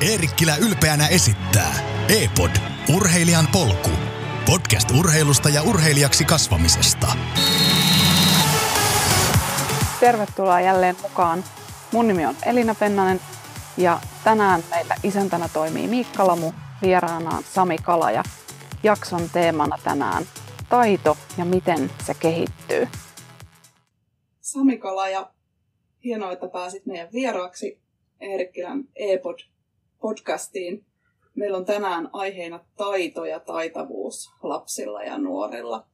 [0.00, 1.74] Eerikkilä ylpeänä esittää
[2.08, 2.50] E-pod,
[2.96, 3.90] urheilijan polku.
[4.46, 7.06] Podcast urheilusta ja urheilijaksi kasvamisesta.
[10.00, 11.44] Tervetuloa jälleen mukaan.
[11.92, 13.20] Mun nimi on Elina Pennanen
[13.76, 16.52] ja tänään meillä isäntänä toimii Miikka Lamu,
[16.82, 18.22] vieraanaan Sami Kalaja.
[18.82, 20.24] Jakson teemana tänään
[20.68, 22.88] taito ja miten se kehittyy.
[24.40, 25.30] Sami Kalaja,
[26.04, 27.80] hienoa, että pääsit meidän vieraaksi
[28.20, 29.38] Eerikkilän E-pod
[30.00, 30.84] podcastiin.
[31.34, 35.86] Meillä on tänään aiheena taito ja taitavuus lapsilla ja nuorilla.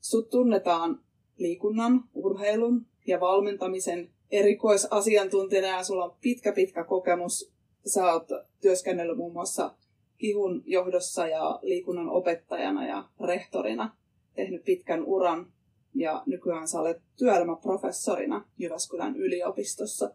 [0.00, 1.00] Sut tunnetaan
[1.38, 7.52] liikunnan, urheilun ja valmentamisen erikoisasiantuntijana ja sulla on pitkä pitkä kokemus.
[7.86, 8.28] Sä oot
[8.60, 9.74] työskennellyt muun muassa
[10.18, 13.96] kihun johdossa ja liikunnan opettajana ja rehtorina,
[14.34, 15.52] tehnyt pitkän uran
[15.94, 20.10] ja nykyään sä olet työelämäprofessorina Jyväskylän yliopistossa.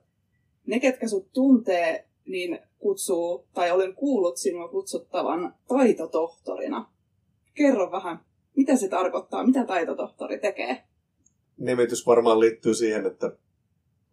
[0.65, 6.91] Ne, ketkä sut tuntee, niin kutsuu, tai olen kuullut sinua kutsuttavan taitotohtorina.
[7.53, 8.19] Kerro vähän,
[8.55, 10.83] mitä se tarkoittaa, mitä taitotohtori tekee?
[11.57, 13.27] Nimitys varmaan liittyy siihen, että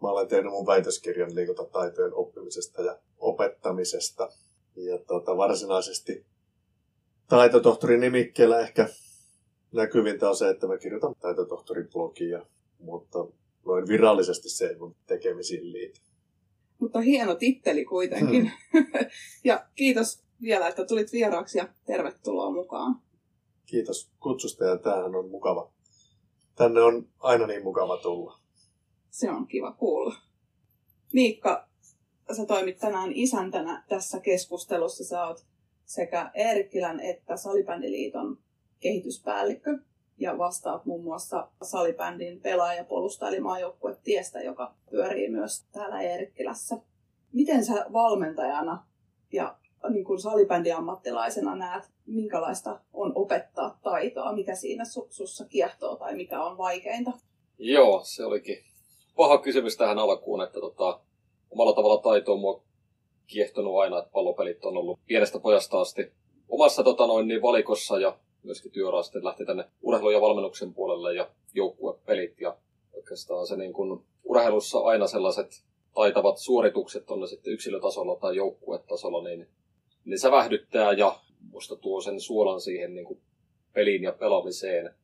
[0.03, 4.29] mä olen tehnyt mun väitöskirjan liikuntataitojen oppimisesta ja opettamisesta.
[4.77, 6.27] Ja tuota, varsinaisesti
[7.29, 8.89] taitotohtorin nimikkeellä ehkä
[9.73, 12.47] näkyvintä on se, että mä kirjoitan taitotohtorin blogia,
[12.79, 13.19] mutta
[13.67, 16.01] noin virallisesti se ei mun tekemisiin liity
[16.79, 18.53] mutta hieno titteli kuitenkin.
[18.73, 18.87] Hmm.
[19.45, 23.03] ja kiitos vielä, että tulit vieraaksi ja tervetuloa mukaan.
[23.67, 25.73] Kiitos kutsusta ja tämähän on mukava.
[26.55, 28.39] Tänne on aina niin mukava tulla.
[29.11, 30.15] Se on kiva kuulla.
[31.13, 31.69] Miikka,
[32.37, 35.05] sä toimit tänään isäntänä tässä keskustelussa.
[35.05, 35.47] Sä oot
[35.85, 38.39] sekä Eerikkilän että Salibändiliiton
[38.81, 39.79] kehityspäällikkö
[40.19, 46.77] ja vastaat muun muassa salibändin pelaajapolusta eli maajoukkuetiestä, joka pyörii myös täällä Eerikkilässä.
[47.33, 48.87] Miten sä valmentajana
[49.33, 49.57] ja
[49.89, 56.43] niin kuin salibändiammattilaisena näet, minkälaista on opettaa taitoa, mikä siinä su- sussa kiehtoo tai mikä
[56.43, 57.13] on vaikeinta?
[57.59, 58.65] Joo, se olikin
[59.17, 61.01] paha kysymys tähän alkuun, että tota,
[61.51, 62.63] omalla tavalla taito on mua
[63.27, 66.13] kiehtonut aina, että pallopelit on ollut pienestä pojasta asti
[66.49, 71.15] omassa tota noin, niin valikossa ja myöskin työura sitten lähti tänne urheilu- ja valmennuksen puolelle
[71.15, 72.41] ja joukkuepelit.
[72.41, 72.57] Ja
[72.93, 79.25] oikeastaan se niin kuin urheilussa aina sellaiset taitavat suoritukset, on ne sitten yksilötasolla tai joukkuetasolla,
[79.25, 79.49] niin,
[80.05, 81.21] niin se vähdyttää ja
[81.53, 83.21] musta tuo sen suolan siihen niin kuin
[83.73, 84.95] peliin ja pelaamiseen,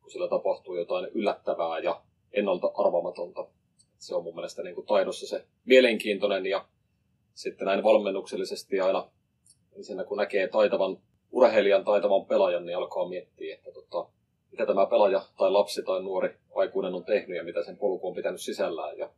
[0.00, 3.46] kun sillä tapahtuu jotain yllättävää ja ennalta arvaamatonta.
[3.98, 6.68] Se on mun mielestä niin kuin taidossa se mielenkiintoinen ja
[7.34, 9.10] sitten näin valmennuksellisesti aina
[9.76, 10.98] ensinnä kun näkee taitavan
[11.32, 14.06] urheilijan taitavan pelaajan, niin alkaa miettiä, että tota,
[14.50, 18.14] mitä tämä pelaaja tai lapsi tai nuori aikuinen on tehnyt ja mitä sen polku on
[18.14, 19.10] pitänyt sisällään ja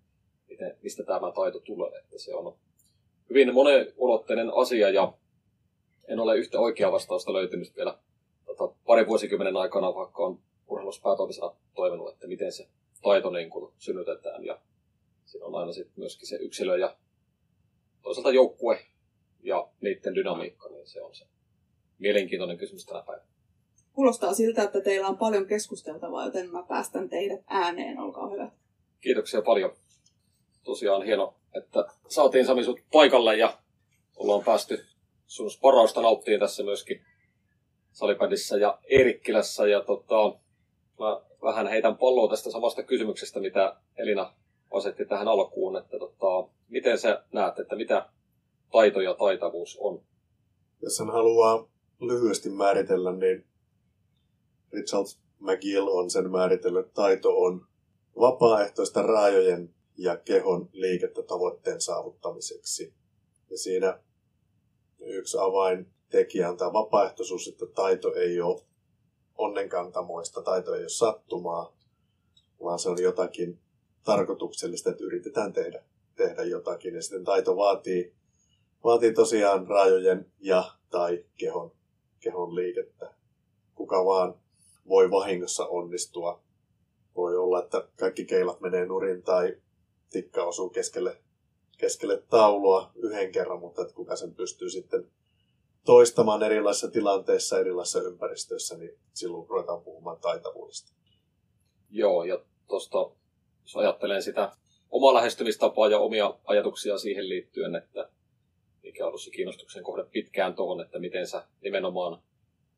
[0.49, 1.99] miten, mistä tämä taito tulee.
[1.99, 2.55] Että se on
[3.31, 5.13] hyvin monenulotteinen asia ja
[6.09, 7.99] en ole yhtä oikeaa vastausta löytynyt vielä
[8.47, 10.39] tota, pari vuosikymmenen aikana, vaikka on
[10.69, 12.69] urheiluspäätoimisena toiminut, että miten se
[13.03, 14.45] taito niin kuin synnytetään.
[14.45, 14.59] Ja
[15.25, 16.97] siinä on aina sitten myöskin se yksilö ja
[18.03, 18.79] toisaalta joukkue
[19.43, 21.27] ja niiden dynamiikka, niin se on se
[21.99, 23.29] mielenkiintoinen kysymys tänä päivänä.
[23.93, 27.99] Kuulostaa siltä, että teillä on paljon keskusteltavaa, joten mä päästän teidät ääneen.
[27.99, 28.51] Olkaa hyvä.
[29.01, 29.77] Kiitoksia paljon.
[30.65, 33.59] Tosiaan hieno, että saatiin Sami sut paikalle ja
[34.17, 34.85] ollaan päästy
[35.27, 37.05] sun sparausta nauttiin tässä myöskin
[37.93, 39.67] Salipädissä ja Erikkilässä.
[39.67, 40.39] Ja tota,
[40.99, 44.35] mä vähän heitän palloa tästä samasta kysymyksestä, mitä Elina
[44.71, 48.09] asetti tähän alkuun, että tota, miten sä näet, että mitä
[48.73, 50.03] taito ja taitavuus on?
[50.83, 51.69] Jos hän haluaa
[52.01, 53.45] lyhyesti määritellä, niin
[54.73, 55.07] Richard
[55.41, 57.67] McGill on sen määritellyt, että taito on
[58.21, 62.95] vapaaehtoista raajojen ja kehon liikettä tavoitteen saavuttamiseksi.
[63.51, 63.99] Ja siinä
[65.01, 68.63] yksi avaintekijä on tämä vapaaehtoisuus, että taito ei ole
[69.39, 71.77] onnenkantamoista, taito ei ole sattumaa,
[72.63, 73.59] vaan se on jotakin
[74.05, 75.83] tarkoituksellista, että yritetään tehdä,
[76.17, 76.95] tehdä jotakin.
[76.95, 78.15] Ja sitten taito vaatii,
[78.85, 81.73] vaatii tosiaan raajojen ja tai kehon
[82.25, 83.15] kehon liikettä.
[83.75, 84.35] Kuka vaan
[84.89, 86.43] voi vahingossa onnistua.
[87.17, 89.57] Voi olla, että kaikki keilat menee nurin tai
[90.11, 91.17] tikka osuu keskelle,
[91.79, 95.11] keskelle taulua yhden kerran, mutta että kuka sen pystyy sitten
[95.85, 100.93] toistamaan erilaisissa tilanteissa, erilaisissa ympäristöissä, niin silloin ruvetaan puhumaan taitavuudesta.
[101.91, 102.39] Joo, ja
[102.69, 102.99] tuosta
[103.63, 104.53] jos ajattelen sitä
[104.91, 108.11] omaa lähestymistapaa ja omia ajatuksia siihen liittyen, että
[108.95, 112.23] mikä on ollut se kiinnostuksen kohde pitkään tuohon, että miten sä nimenomaan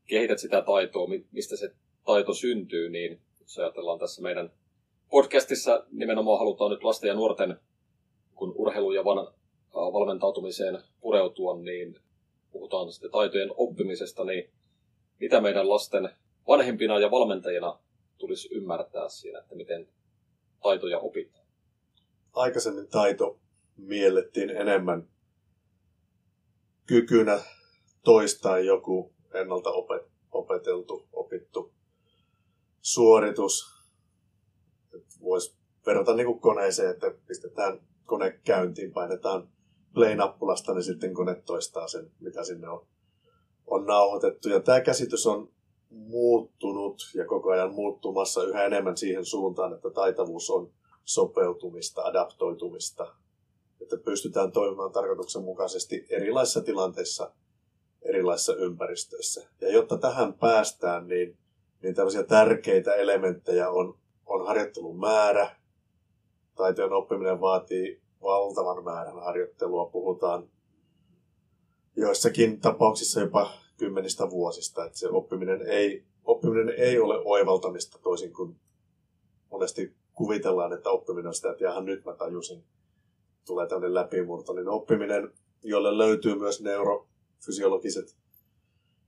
[0.06, 1.70] kehität sitä taitoa, mistä se
[2.04, 4.50] taito syntyy, niin jos ajatellaan tässä meidän
[5.10, 7.56] podcastissa nimenomaan halutaan nyt lasten ja nuorten
[8.34, 9.28] kun urheilu- ja van,
[9.74, 12.00] valmentautumiseen pureutua, niin
[12.52, 14.50] puhutaan sitten taitojen oppimisesta, niin
[15.20, 16.08] mitä meidän lasten
[16.48, 17.78] vanhempina ja valmentajina
[18.18, 19.88] tulisi ymmärtää siinä, että miten
[20.62, 21.46] taitoja opitaan?
[22.32, 23.38] Aikaisemmin taito
[23.76, 25.08] miellettiin enemmän
[26.86, 27.40] kykynä
[28.04, 29.70] toistaa joku ennalta
[30.32, 31.72] opeteltu, opittu
[32.80, 33.76] suoritus.
[35.20, 35.56] Voisi
[35.86, 39.48] verrata niin kuin koneeseen, että pistetään kone käyntiin, painetaan
[39.94, 42.86] play-nappulasta, niin sitten kone toistaa sen, mitä sinne on,
[43.66, 44.48] on nauhoitettu.
[44.48, 45.48] Ja tämä käsitys on
[45.90, 50.70] muuttunut ja koko ajan muuttumassa yhä enemmän siihen suuntaan, että taitavuus on
[51.04, 53.14] sopeutumista, adaptoitumista,
[53.86, 57.32] että pystytään toimimaan tarkoituksenmukaisesti erilaisissa tilanteissa,
[58.02, 59.48] erilaisissa ympäristöissä.
[59.60, 61.38] Ja jotta tähän päästään, niin,
[61.82, 65.56] niin tällaisia tärkeitä elementtejä on, on harjoittelun määrä.
[66.54, 69.86] Taitojen oppiminen vaatii valtavan määrän harjoittelua.
[69.86, 70.48] Puhutaan
[71.96, 74.84] joissakin tapauksissa jopa kymmenistä vuosista.
[74.84, 78.56] Että se oppiminen ei, oppiminen ei ole oivaltamista toisin kuin
[79.50, 82.64] monesti kuvitellaan, että oppiminen on sitä, että jahan nyt mä tajusin,
[83.46, 85.32] tulee tämmöinen läpimurto, niin oppiminen,
[85.62, 88.16] jolle löytyy myös neurofysiologiset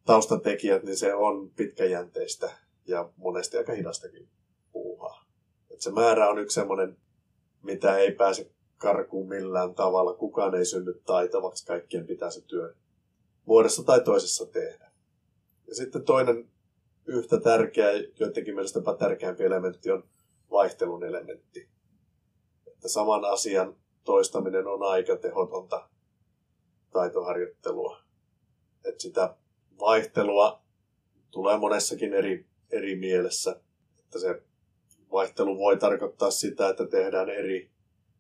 [0.05, 2.50] taustatekijät, niin se on pitkäjänteistä
[2.87, 4.29] ja monesti aika hidastakin
[4.73, 5.25] puuhaa.
[5.70, 6.96] Et se määrä on yksi semmoinen,
[7.62, 10.14] mitä ei pääse karkuun millään tavalla.
[10.14, 12.75] Kukaan ei synny taitavaksi, kaikkien pitää se työ
[13.44, 14.90] muodossa tai toisessa tehdä.
[15.67, 16.50] Ja sitten toinen
[17.06, 17.90] yhtä tärkeä,
[18.20, 20.05] joidenkin mielestä tärkeämpi elementti on
[20.50, 21.69] vaihtelun elementti.
[22.67, 23.76] Että saman asian
[24.08, 25.88] toistaminen on aika tehotonta
[26.90, 28.00] taitoharjoittelua.
[28.84, 29.34] Että sitä
[29.81, 30.62] vaihtelua
[31.31, 33.60] tulee monessakin eri, eri mielessä.
[33.99, 34.43] Että se
[35.12, 37.70] vaihtelu voi tarkoittaa sitä, että tehdään eri,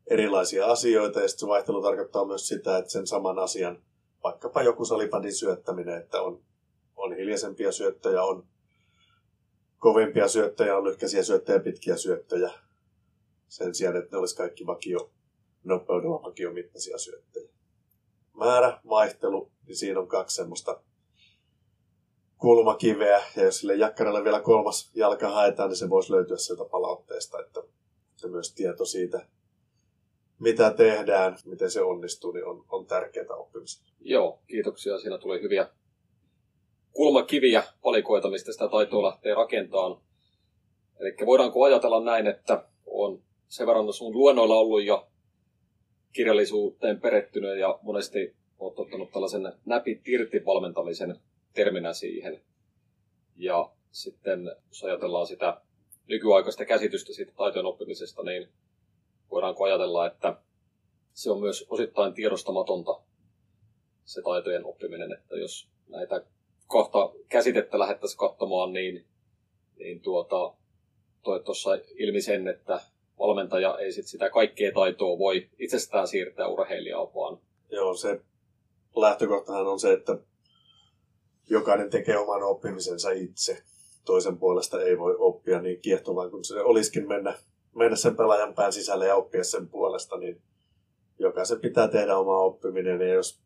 [0.06, 3.82] erilaisia asioita, ja sitten se vaihtelu tarkoittaa myös sitä, että sen saman asian,
[4.24, 6.42] vaikkapa joku salibandin syöttäminen, että on,
[6.96, 8.46] on hiljaisempia syöttöjä, on
[9.78, 12.50] kovempia syöttöjä, on lyhkäisiä syöttöjä, pitkiä syöttöjä,
[13.48, 15.10] sen sijaan, että ne olisi kaikki vakio
[15.68, 17.48] nopeudella vakiomittaisia syöttejä.
[18.34, 20.80] Määrä, vaihtelu, niin siinä on kaksi semmoista
[22.38, 27.40] kulmakiveä, ja jos sille jakkaralle vielä kolmas jalka haetaan, niin se voisi löytyä sieltä palautteesta,
[27.40, 27.60] että,
[28.14, 29.26] että myös tieto siitä,
[30.38, 33.84] mitä tehdään, miten se onnistuu, niin on, on tärkeää oppimista.
[34.00, 34.98] Joo, kiitoksia.
[34.98, 35.68] Siinä tuli hyviä
[36.92, 40.00] kulmakiviä valikoita, mistä sitä taitoa lähtee rakentamaan.
[41.00, 45.06] Eli voidaanko ajatella näin, että on sen verran sun luennoilla ollut ja
[46.18, 51.16] kirjallisuuteen perehtynyt ja monesti olet ottanut tällaisen näpit irti valmentamisen
[51.54, 52.40] terminä siihen.
[53.36, 55.60] Ja sitten jos ajatellaan sitä
[56.08, 58.48] nykyaikaista käsitystä siitä taitojen oppimisesta, niin
[59.30, 60.36] voidaanko ajatella, että
[61.12, 63.00] se on myös osittain tiedostamatonta
[64.04, 66.24] se taitojen oppiminen, että jos näitä
[66.66, 69.04] kohta käsitettä lähdettäisiin katsomaan, niin,
[69.78, 70.54] niin tuota,
[71.22, 72.80] toi tuossa ilmi sen, että
[73.18, 77.38] valmentaja ei sit sitä kaikkea taitoa voi itsestään siirtää urheilijaa, vaan...
[77.70, 78.20] Joo, se
[78.96, 80.18] lähtökohtahan on se, että
[81.50, 83.62] jokainen tekee oman oppimisensa itse.
[84.04, 87.38] Toisen puolesta ei voi oppia niin kiehtovaa kuin se olisikin mennä,
[87.74, 90.42] mennä sen pelaajan pään sisälle ja oppia sen puolesta, niin
[91.18, 93.00] jokaisen pitää tehdä oma oppiminen.
[93.00, 93.40] Ja jos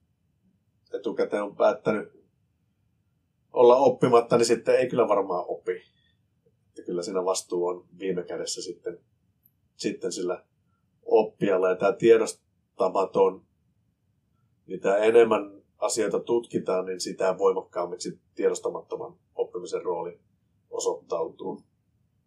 [0.95, 2.09] etukäteen on päättänyt
[3.53, 5.83] olla oppimatta, niin sitten ei kyllä varmaan opi.
[6.77, 8.99] Ja kyllä siinä vastuu on viime kädessä sitten
[9.77, 10.45] sitten sillä
[11.03, 11.69] oppijalla.
[11.69, 13.43] Ja tämä tiedostamaton,
[14.67, 20.21] mitä enemmän asioita tutkitaan, niin sitä voimakkaammiksi tiedostamattoman oppimisen rooli
[20.71, 21.63] osoittautuu.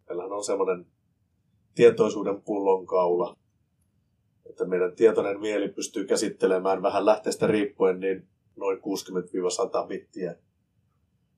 [0.08, 0.86] Meillähän on semmoinen
[1.74, 3.36] tietoisuuden pullonkaula,
[4.46, 10.36] että meidän tietoinen mieli pystyy käsittelemään vähän lähteestä riippuen niin noin 60-100 bittiä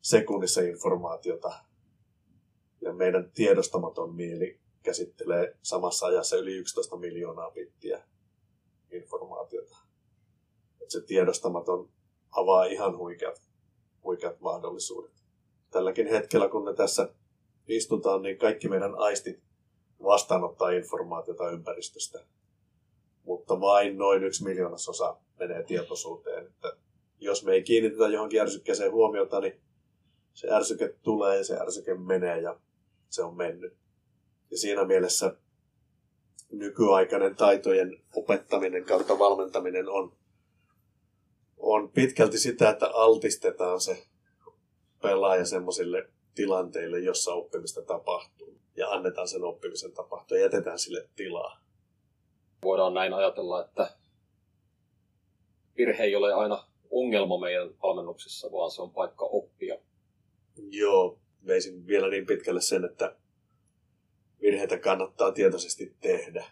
[0.01, 1.53] sekunnissa informaatiota.
[2.81, 8.03] Ja meidän tiedostamaton mieli käsittelee samassa ajassa yli 11 miljoonaa bittiä
[8.91, 9.77] informaatiota.
[10.83, 11.89] Et se tiedostamaton
[12.31, 13.43] avaa ihan huikeat,
[14.05, 15.13] huikeat mahdollisuudet.
[15.71, 17.09] Tälläkin hetkellä, kun me tässä
[17.69, 19.41] istutaan, niin kaikki meidän aistit
[20.03, 22.25] vastaanottaa informaatiota ympäristöstä.
[23.25, 26.47] Mutta vain noin yksi miljoonasosa menee tietoisuuteen.
[26.47, 26.77] Että
[27.21, 29.61] jos me ei kiinnitetä johonkin ärsykkeeseen huomiota, niin
[30.35, 32.61] se ärsyke tulee ja se ärsyke menee ja
[33.09, 33.77] se on mennyt.
[34.51, 35.37] Ja siinä mielessä
[36.53, 40.13] nykyaikainen taitojen opettaminen kautta valmentaminen on,
[41.57, 44.07] on pitkälti sitä, että altistetaan se
[45.03, 48.59] pelaaja semmoisille tilanteille, jossa oppimista tapahtuu.
[48.77, 51.61] Ja annetaan sen oppimisen tapahtua ja jätetään sille tilaa.
[52.63, 53.97] Voidaan näin ajatella, että
[55.77, 59.79] virhe ei ole aina ongelma meidän valmennuksessa, vaan se on paikka oppia.
[60.71, 63.17] Joo, veisin vielä niin pitkälle sen, että
[64.49, 66.47] virheitä kannattaa tietoisesti tehdä,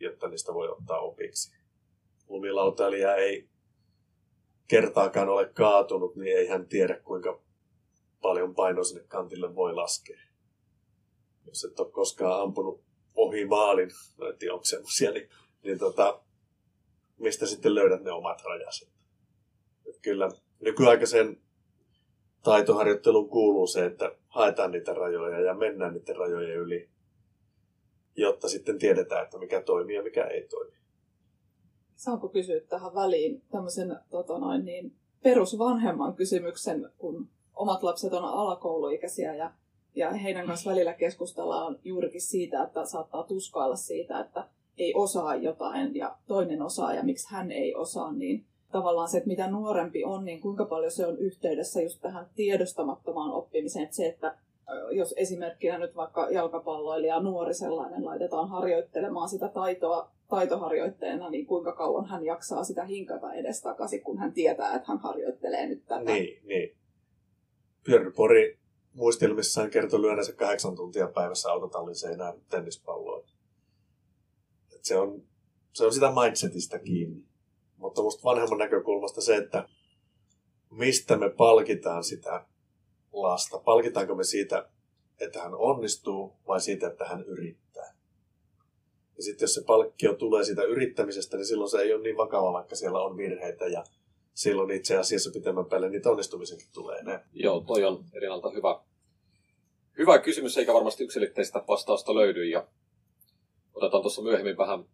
[0.00, 1.58] jotta niistä voi ottaa opiksi.
[2.28, 3.48] Lumilautailija ei
[4.68, 7.42] kertaakaan ole kaatunut, niin ei hän tiedä, kuinka
[8.22, 10.20] paljon paino sinne kantille voi laskea.
[11.46, 15.28] Jos et ole koskaan ampunut ohi maalin, no en tiedä onko semmosia, niin,
[15.62, 16.22] niin tota,
[17.18, 18.88] mistä sitten löydät ne omat rajasi.
[19.88, 20.28] Et kyllä
[20.60, 21.40] nykyaikaisen
[22.42, 26.90] taitoharjoitteluun kuuluu se, että haetaan niitä rajoja ja mennään niiden rajojen yli,
[28.20, 30.76] jotta sitten tiedetään, että mikä toimii ja mikä ei toimi.
[31.96, 39.34] Saanko kysyä tähän väliin tämmöisen tota noin, niin, perusvanhemman kysymyksen, kun omat lapset on alakouluikäisiä
[39.34, 39.52] ja,
[39.94, 44.48] ja heidän kanssa välillä keskustellaan juurikin siitä, että saattaa tuskailla siitä, että
[44.78, 49.28] ei osaa jotain ja toinen osaa ja miksi hän ei osaa, niin tavallaan se, että
[49.28, 53.84] mitä nuorempi on, niin kuinka paljon se on yhteydessä just tähän tiedostamattomaan oppimiseen.
[53.84, 54.38] Että se, että
[54.90, 62.06] jos esimerkkinä nyt vaikka jalkapalloilija nuori sellainen laitetaan harjoittelemaan sitä taitoa taitoharjoitteena, niin kuinka kauan
[62.06, 66.12] hän jaksaa sitä hinkata edestakaisin, kun hän tietää, että hän harjoittelee nyt tätä.
[66.12, 66.76] Niin, niin.
[68.16, 68.58] Pori
[68.92, 73.24] muistelmissaan kertoi lyöneensä kahdeksan tuntia päivässä autotallin seinään tennispalloa.
[74.82, 75.22] se on,
[75.72, 77.24] se on sitä mindsetistä kiinni.
[77.76, 79.68] Mutta musta vanhemman näkökulmasta se, että
[80.70, 82.46] mistä me palkitaan sitä
[83.22, 83.58] lasta.
[83.58, 84.68] Palkitaanko me siitä,
[85.20, 87.94] että hän onnistuu vai siitä, että hän yrittää.
[89.16, 92.52] Ja sitten jos se palkkio tulee siitä yrittämisestä, niin silloin se ei ole niin vakava,
[92.52, 93.84] vaikka siellä on virheitä ja
[94.34, 97.28] silloin itse asiassa pitemmän päälle niitä onnistumisenkin tulee enää.
[97.32, 98.80] Joo, toi on erinalta hyvä,
[99.98, 102.44] hyvä kysymys, eikä varmasti yksilitteistä vastausta löydy.
[102.44, 102.66] Ja
[103.74, 104.84] otetaan tuossa myöhemmin vähän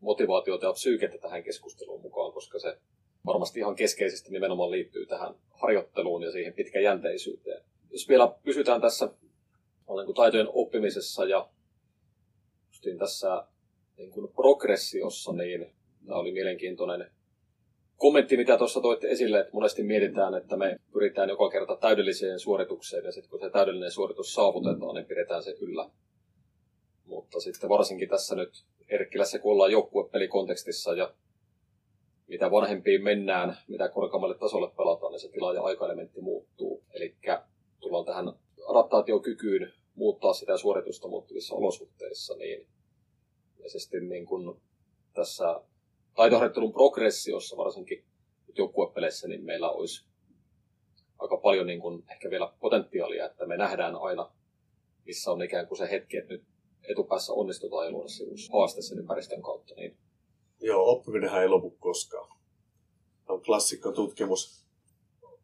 [0.00, 2.78] motivaatiota ja psyykettä tähän keskusteluun mukaan, koska se
[3.26, 7.62] varmasti ihan keskeisesti nimenomaan liittyy tähän harjoitteluun ja siihen pitkäjänteisyyteen.
[7.90, 11.48] Jos vielä pysytään tässä niin kuin taitojen oppimisessa ja
[12.98, 13.46] tässä
[13.96, 15.66] niin kuin progressiossa, niin
[16.06, 17.10] tämä oli mielenkiintoinen
[17.96, 23.04] kommentti, mitä tuossa toitte esille, että monesti mietitään, että me pyritään joka kerta täydelliseen suoritukseen,
[23.04, 25.90] ja sitten kun se täydellinen suoritus saavutetaan, niin pidetään se yllä.
[27.04, 31.14] Mutta sitten varsinkin tässä nyt Erkkilässä, kun ollaan joukkuepelikontekstissa ja
[32.28, 36.84] mitä vanhempiin mennään, mitä korkeammalle tasolle pelataan, niin se tila- ja aikaelementti muuttuu.
[36.94, 37.16] Eli
[37.80, 38.32] tullaan tähän
[38.68, 42.66] adaptaatiokykyyn muuttaa sitä suoritusta muuttuvissa olosuhteissa, niin
[43.56, 44.60] ilmeisesti niin kuin
[45.14, 45.60] tässä
[46.14, 48.04] taitoharjoittelun progressiossa, varsinkin
[48.58, 50.04] joukkuepeleissä, niin meillä olisi
[51.18, 54.32] aika paljon niin kuin ehkä vielä potentiaalia, että me nähdään aina,
[55.06, 56.44] missä on ikään kuin se hetki, että nyt
[56.88, 58.08] etupäässä onnistutaan ja luoda
[58.52, 59.74] haaste sen ympäristön kautta.
[59.74, 59.96] Niin...
[60.62, 62.36] Joo, oppiminenhän ei lopu koskaan.
[63.28, 64.66] On klassikko tutkimus.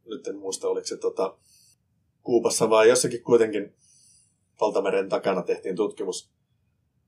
[0.05, 1.39] Nyt en muista, oliko se tota,
[2.23, 3.75] Kuupassa vai jossakin kuitenkin
[4.61, 6.31] Valtameren takana tehtiin tutkimus.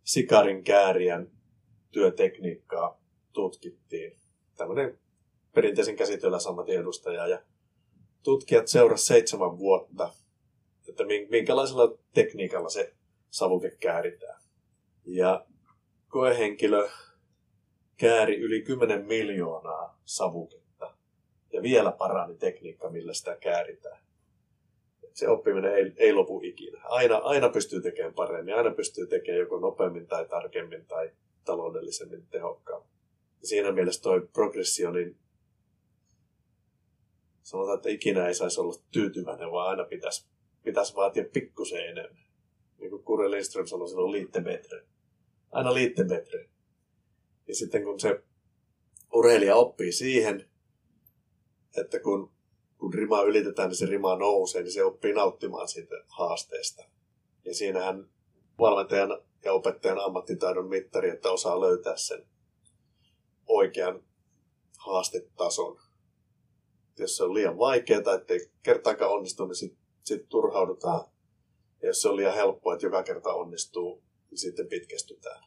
[0.04, 1.30] Sikarin kääriän
[1.90, 3.00] työtekniikkaa
[3.32, 4.16] tutkittiin.
[4.56, 4.98] Tämmöinen
[5.54, 7.26] perinteisen käsityöläisammatin edustaja.
[7.26, 7.42] Ja
[8.22, 10.12] tutkijat seurasivat seitsemän vuotta,
[10.88, 12.94] että minkälaisella tekniikalla se
[13.30, 14.42] savuke kääritään.
[15.04, 15.46] Ja
[16.08, 16.88] koehenkilö
[18.00, 20.94] kääri yli 10 miljoonaa savuketta.
[21.52, 24.00] Ja vielä parani tekniikka, millä sitä kääritään.
[25.12, 26.80] Se oppiminen ei, ei lopu ikinä.
[26.84, 28.54] Aina, aina pystyy tekemään paremmin.
[28.54, 31.10] Aina pystyy tekemään joko nopeammin tai tarkemmin tai
[31.44, 32.90] taloudellisemmin tehokkaammin.
[33.40, 35.16] Ja siinä mielessä toi progressio, niin
[37.42, 40.26] sanotaan, että ikinä ei saisi olla tyytyväinen, vaan aina pitäisi,
[40.64, 42.30] pitäisi vaatia pikkusen enemmän
[42.80, 44.82] niin kuin Kure Lindström sanoi silloin, liitte metre.
[45.50, 46.48] Aina liitte metre.
[47.50, 48.22] Ja sitten kun se
[49.12, 50.50] urheilija oppii siihen,
[51.76, 52.32] että kun,
[52.78, 56.82] kun rima ylitetään, niin se rima nousee, niin se oppii nauttimaan siitä haasteesta.
[57.44, 58.10] Ja siinähän
[58.58, 62.26] valmentajan ja opettajan ammattitaidon mittari, että osaa löytää sen
[63.46, 64.04] oikean
[64.78, 65.80] haastetason.
[66.98, 71.04] Jos se on liian vaikeaa tai ettei kertaakaan onnistu, niin sitten sit turhaudutaan
[71.82, 75.44] ja jos se on liian helppoa, että joka kerta onnistuu, niin sitten pitkästytään.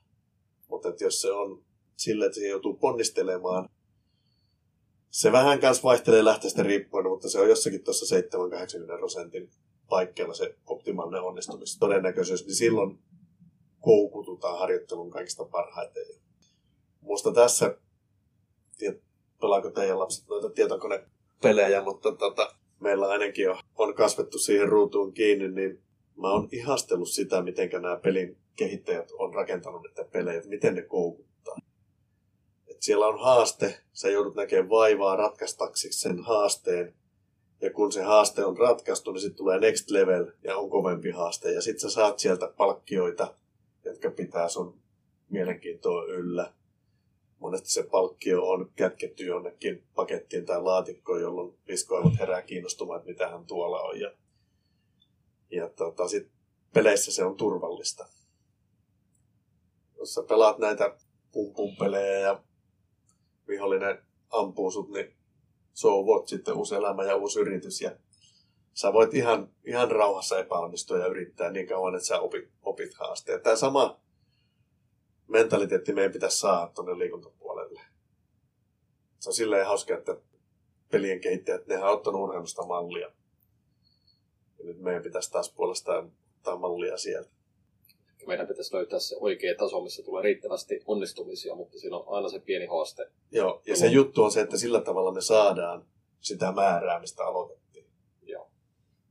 [0.67, 3.69] Mutta jos se on sillä, että se joutuu ponnistelemaan,
[5.09, 9.49] se vähän kanssa vaihtelee lähteestä riippuen, mutta se on jossakin tuossa 7-80 prosentin
[9.89, 12.99] paikkeilla se optimaalinen onnistumis todennäköisyys, niin silloin
[13.79, 16.03] koukututaan harjoittelun kaikista parhaiten.
[17.01, 17.77] Musta tässä,
[19.41, 25.51] pelaako teidän lapset noita tietokonepelejä, mutta tota, meillä ainakin on, on kasvettu siihen ruutuun kiinni,
[25.51, 25.83] niin
[26.21, 31.32] mä oon ihastellut sitä, miten nämä pelin kehittäjät on rakentanut näitä pelejä, miten ne koukuttaa.
[32.83, 36.93] Siellä on haaste, sä joudut näkemään vaivaa ratkaistaksi sen haasteen.
[37.61, 41.51] Ja kun se haaste on ratkaistu, niin sitten tulee next level ja on kovempi haaste.
[41.51, 43.35] Ja sitten sä saat sieltä palkkioita,
[43.85, 44.79] jotka pitää sun
[45.29, 46.53] mielenkiintoa yllä.
[47.39, 53.29] Monesti se palkkio on kätketty jonnekin pakettiin tai laatikkoon, jolloin viskoivat herää kiinnostumaan, että mitä
[53.29, 53.99] hän tuolla on.
[53.99, 54.11] Ja,
[55.51, 56.27] ja tota, sit
[56.73, 58.07] peleissä se on turvallista.
[59.97, 60.95] Jos sä pelaat näitä
[61.31, 62.41] pum-pum-pelejä ja
[63.47, 65.15] vihollinen ampuu sut, niin
[65.73, 67.81] so what sitten uusi elämä ja uusi yritys.
[67.81, 67.91] Ja
[68.73, 73.41] sä voit ihan, ihan rauhassa epäonnistua ja yrittää niin kauan, että sä opit, opit haasteen.
[73.41, 73.99] Tämä sama
[75.27, 77.81] mentaliteetti meidän pitäisi saada tuonne liikuntapuolelle.
[79.19, 80.17] Se on silleen hauska, että
[80.91, 83.11] pelien kehittäjät, nehän on ottanut urheilusta mallia.
[84.59, 87.29] Ja nyt meidän pitäisi taas puolestaan ottaa mallia sieltä.
[88.27, 92.39] Meidän pitäisi löytää se oikea taso, missä tulee riittävästi onnistumisia, mutta siinä on aina se
[92.39, 93.05] pieni haaste.
[93.31, 95.85] Joo, ja se juttu on se, että sillä tavalla me saadaan
[96.19, 97.85] sitä määrää, mistä aloitettiin.
[98.21, 98.49] Joo.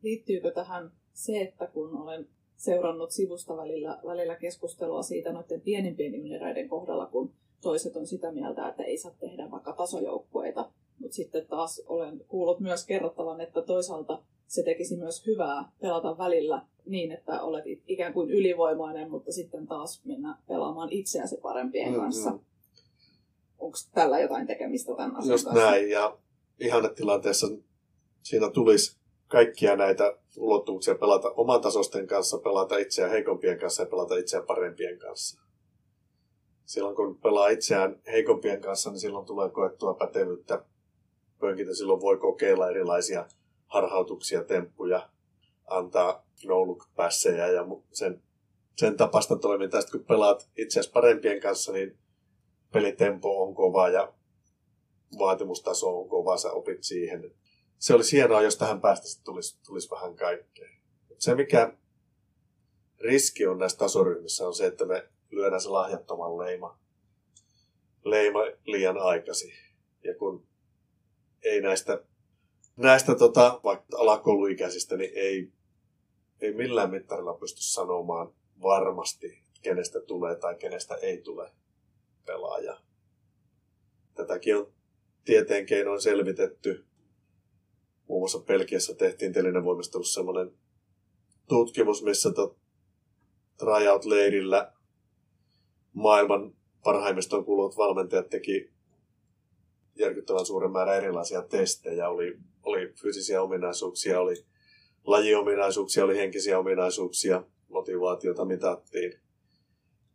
[0.03, 6.69] Liittyykö tähän se, että kun olen seurannut sivusta välillä, välillä keskustelua siitä noiden pienimpien junioreiden
[6.69, 10.71] kohdalla, kun toiset on sitä mieltä, että ei saa tehdä vaikka tasojoukkueita.
[10.99, 16.67] Mutta sitten taas olen kuullut myös kerrottavan, että toisaalta se tekisi myös hyvää pelata välillä
[16.87, 22.01] niin, että olet ikään kuin ylivoimainen, mutta sitten taas mennä pelaamaan itseäsi parempien mm-hmm.
[22.03, 22.39] kanssa.
[23.59, 25.65] Onko tällä jotain tekemistä tämän asian Just kanssa?
[25.65, 26.19] näin, ja
[26.61, 27.47] ihannetilanteessa
[28.23, 28.97] siinä tulisi
[29.29, 34.99] kaikkia näitä ulottuvuuksia pelata oman tasosten kanssa, pelata itseään heikompien kanssa ja pelata itseään parempien
[34.99, 35.43] kanssa.
[36.65, 40.65] Silloin kun pelaa itseään heikompien kanssa, niin silloin tulee koettua pätevyyttä.
[41.41, 43.27] Pönkitä silloin voi kokeilla erilaisia
[43.67, 45.09] harhautuksia, temppuja,
[45.67, 48.23] antaa look ja sen,
[48.77, 49.81] sen tapasta toimintaa.
[49.81, 51.99] Sitten kun pelaat itseäsi parempien kanssa, niin
[52.73, 54.13] pelitempo on kova ja
[55.19, 57.33] vaatimustaso on kova, sä opit siihen
[57.83, 60.69] se olisi hienoa, jos tähän päästä tulisi, tulisi vähän kaikkea.
[61.19, 61.73] Se, mikä
[63.01, 66.79] riski on näissä tasoryhmissä, on se, että me lyödään se lahjattoman leima,
[68.05, 69.53] leima liian aikaisin.
[70.05, 70.47] Ja kun
[71.43, 72.03] ei näistä,
[72.77, 75.53] näistä tota, vaikka alakouluikäisistä, niin ei,
[76.43, 81.51] ei millään mittarilla pysty sanomaan varmasti, kenestä tulee tai kenestä ei tule
[82.27, 82.81] pelaaja.
[84.15, 84.73] Tätäkin on
[85.25, 86.85] tieteen keinoin selvitetty
[88.13, 90.53] muun muassa Pelkiässä tehtiin telinevoimistelussa semmoinen
[91.49, 92.57] tutkimus, missä tot,
[93.59, 94.73] tryout-leirillä
[95.93, 98.71] maailman parhaimmistoon kuuluvat valmentajat teki
[99.95, 102.09] järkyttävän suuren määrän erilaisia testejä.
[102.09, 104.45] Oli, oli fyysisiä ominaisuuksia, oli
[105.05, 109.21] lajiominaisuuksia, oli henkisiä ominaisuuksia, motivaatiota mitattiin.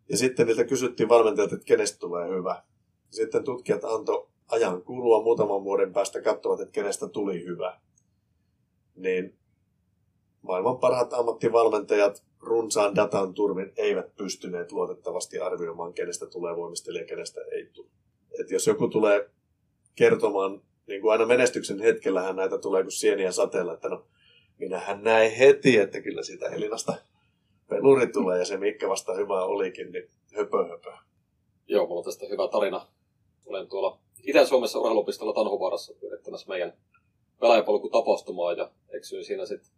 [0.09, 2.63] Ja sitten niiltä kysyttiin valmentajat, että kenestä tulee hyvä.
[3.09, 7.79] Sitten tutkijat antoi ajan kulua muutaman vuoden päästä katsovat, että kenestä tuli hyvä
[8.97, 9.37] niin
[10.41, 17.41] maailman parhaat ammattivalmentajat runsaan datan turvin eivät pystyneet luotettavasti arvioimaan, kenestä tulee voimistelija ja kenestä
[17.51, 17.87] ei tule.
[18.39, 19.29] Et jos joku tulee
[19.95, 24.05] kertomaan, niin kuin aina menestyksen hetkellähän näitä tulee kuin sieniä sateella, että no
[24.57, 26.93] minähän näin heti, että kyllä siitä Elinasta
[27.69, 30.91] peluri tulee ja se mikä vasta hyvä olikin, niin höpö höpö.
[31.67, 32.87] Joo, mulla on tästä hyvä tarina.
[33.45, 36.73] Olen tuolla Itä-Suomessa urheilupistolla Tanhuvaarassa pyörittämässä meidän
[37.39, 39.71] pelaajapolkutapahtumaa ja eksyin siinä sitten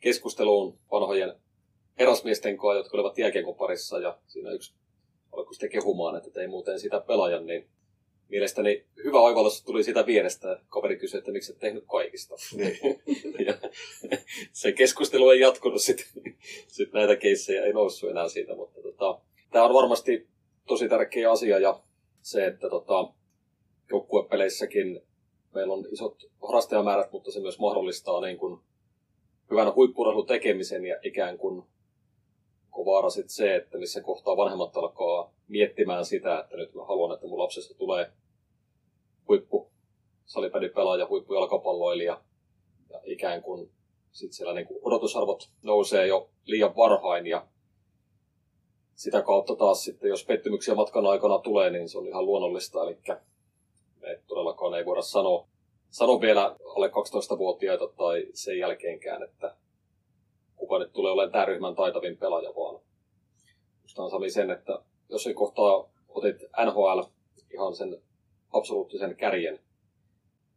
[0.00, 1.34] keskusteluun vanhojen
[1.98, 4.74] herrasmiesten kanssa, jotka olivat jääkiekon parissa ja siinä yksi
[5.32, 7.68] alkoi sitten kehumaan, että ei muuten sitä pelaajan, niin
[8.28, 10.60] mielestäni hyvä oivallus tuli sitä vierestä.
[10.68, 12.34] Kaveri kysyi, että miksi et tehnyt kaikista.
[12.56, 12.78] Niin.
[13.46, 13.54] ja
[14.52, 16.06] se keskustelu ei jatkunut sitten.
[16.68, 20.28] Sit näitä keissejä ei noussut enää siitä, mutta tota, tämä on varmasti
[20.66, 21.80] tosi tärkeä asia ja
[22.22, 23.12] se, että tota,
[23.90, 25.00] joukkuepeleissäkin
[25.54, 28.60] meillä on isot harrastajamäärät, mutta se myös mahdollistaa niin kuin
[29.50, 31.64] hyvänä huippurheilun tekemisen ja ikään kuin
[32.84, 37.26] vaara sitten se, että missä kohtaa vanhemmat alkaa miettimään sitä, että nyt mä haluan, että
[37.26, 38.12] mun lapsesta tulee
[39.28, 39.70] huippu
[40.24, 42.20] salipädipelaaja, huippujalkapalloilija
[42.90, 43.70] ja ikään kuin
[44.12, 47.46] sitten siellä niin kuin odotusarvot nousee jo liian varhain ja
[48.94, 52.82] sitä kautta taas sitten, jos pettymyksiä matkan aikana tulee, niin se on ihan luonnollista.
[52.82, 52.98] Eli
[54.00, 55.46] me todellakaan ei voida sanoa,
[55.90, 59.56] sanoa vielä alle 12-vuotiaita tai sen jälkeenkään, että
[60.56, 62.80] kuka nyt tulee olemaan tämän ryhmän taitavin pelaaja, vaan
[64.10, 64.78] Sami sen, että
[65.08, 67.00] jos ei kohtaa otit NHL
[67.50, 68.02] ihan sen
[68.52, 69.60] absoluuttisen kärjen,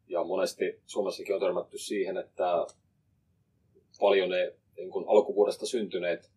[0.08, 2.68] ja monesti Suomessakin on törmätty siihen, että
[4.00, 6.32] paljon ne niin kuin alkuvuodesta syntyneet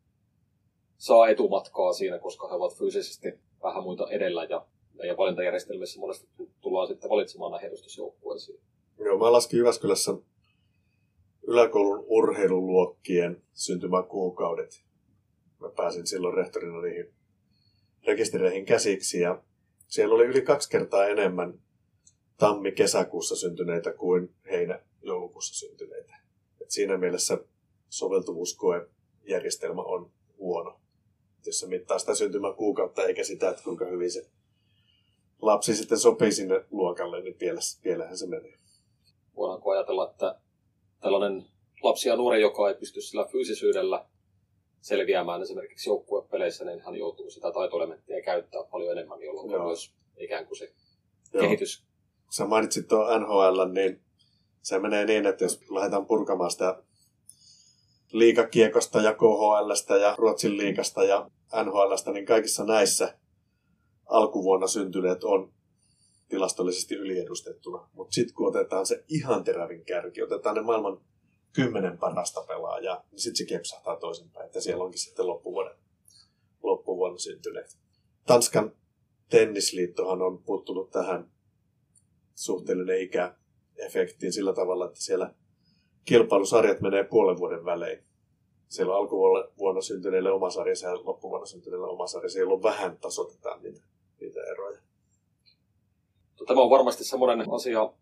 [0.98, 3.28] saa etumatkaa siinä, koska he ovat fyysisesti
[3.62, 6.28] vähän muita edellä ja meidän valintajärjestelmissä monesti
[6.60, 8.60] tullaan sitten valitsemaan näihin edustusjoukkueisiin.
[8.98, 10.14] Joo, mä laskin Jyväskylässä
[11.42, 14.84] yläkoulun urheiluluokkien syntymäkuukaudet.
[15.60, 17.12] Mä pääsin silloin rehtorina niihin
[18.06, 19.42] rekistereihin käsiksi ja
[19.88, 21.60] siellä oli yli kaksi kertaa enemmän
[22.36, 26.16] tammi-kesäkuussa syntyneitä kuin heinä-joulukuussa syntyneitä.
[26.60, 27.38] Et siinä mielessä
[27.88, 30.80] soveltuvuuskoejärjestelmä on huono.
[31.46, 34.26] Jos se mittaa sitä syntymäkuukautta eikä sitä, että kuinka hyvin se
[35.42, 37.80] lapsi sitten sopii sinne luokalle, niin pielessä,
[38.14, 38.54] se menee.
[39.36, 40.40] Voidaanko ajatella, että
[41.00, 41.44] tällainen
[41.82, 44.06] lapsi ja nuori, joka ei pysty sillä fyysisyydellä
[44.80, 49.66] selviämään esimerkiksi joukkuepeleissä, niin hän joutuu sitä taitoelementtiä käyttää paljon enemmän, jolloin Joo.
[49.66, 50.72] myös ikään kuin se
[51.32, 51.42] Joo.
[51.42, 51.84] kehitys.
[52.36, 54.00] Sä mainitsit tuon NHL, niin
[54.62, 56.82] se menee niin, että jos lähdetään purkamaan sitä
[58.12, 61.30] liikakiekosta ja KHLstä ja Ruotsin liikasta ja
[61.64, 63.18] NHLstä, niin kaikissa näissä
[64.06, 65.52] alkuvuonna syntyneet on
[66.28, 67.88] tilastollisesti yliedustettuna.
[67.92, 71.00] Mutta sitten kun otetaan se ihan terävin kärki, otetaan ne maailman
[71.52, 75.76] kymmenen parasta pelaajaa, niin sitten se kepsahtaa toisinpäin, että siellä onkin sitten loppuvuoden,
[76.62, 77.78] loppuvuonna syntyneet.
[78.26, 78.72] Tanskan
[79.28, 81.30] tennisliittohan on puuttunut tähän
[82.34, 85.34] suhteellinen ikäefektiin sillä tavalla, että siellä
[86.04, 88.04] kilpailusarjat menee puolen vuoden välein.
[88.68, 93.80] Siellä on alkuvuonna syntyneille oma sarjansa ja loppuvuonna syntyneille oma sarjansa, jolloin vähän tasoitetaan niitä,
[94.20, 94.80] niitä eroja.
[96.46, 97.92] Tämä on varmasti semmoinen asia,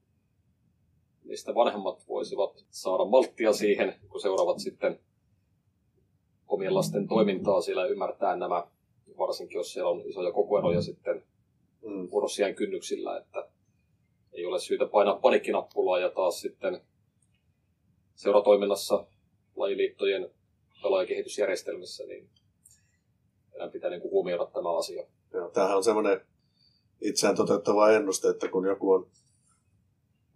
[1.29, 5.01] mistä vanhemmat voisivat saada malttia siihen, kun seuraavat sitten
[6.49, 8.67] omien lasten toimintaa siellä ymmärtää nämä,
[9.19, 11.23] varsinkin jos siellä on isoja kokoeroja sitten
[11.83, 12.09] mm.
[12.57, 13.49] kynnyksillä, että
[14.33, 16.81] ei ole syytä painaa panikkinappulaa ja taas sitten
[18.15, 19.07] seuratoiminnassa
[19.57, 20.31] lajiliittojen
[20.83, 22.29] pelaajakehitysjärjestelmissä, niin
[23.51, 25.07] meidän pitää niin kuin huomioida tämä asia.
[25.33, 26.21] Joo, tämähän on semmoinen
[27.01, 29.07] itseään toteuttava ennuste, että kun joku on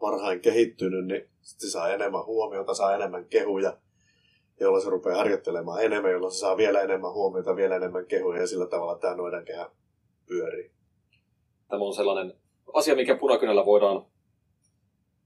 [0.02, 3.76] varhain kehittynyt, niin se saa enemmän huomiota, saa enemmän kehuja,
[4.60, 8.46] jolloin se rupeaa harjoittelemaan enemmän, jolloin se saa vielä enemmän huomiota, vielä enemmän kehuja ja
[8.46, 9.70] sillä tavalla tämä noidankehä
[10.26, 10.70] pyörii.
[11.68, 12.34] Tämä on sellainen
[12.74, 14.06] asia, mikä punakynällä voidaan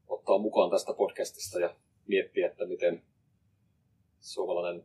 [0.08, 1.74] ottaa mukaan tästä podcastista ja
[2.06, 3.02] miettiä, että miten
[4.20, 4.84] suomalainen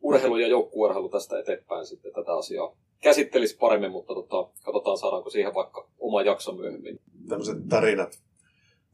[0.00, 5.54] urheilu ja joukkuurheilu tästä eteenpäin sitten tätä asiaa käsittelisi paremmin, mutta tota, katsotaan saadaanko siihen
[5.54, 7.00] vaikka oma jakso myöhemmin.
[7.28, 8.27] Tällaiset tarinat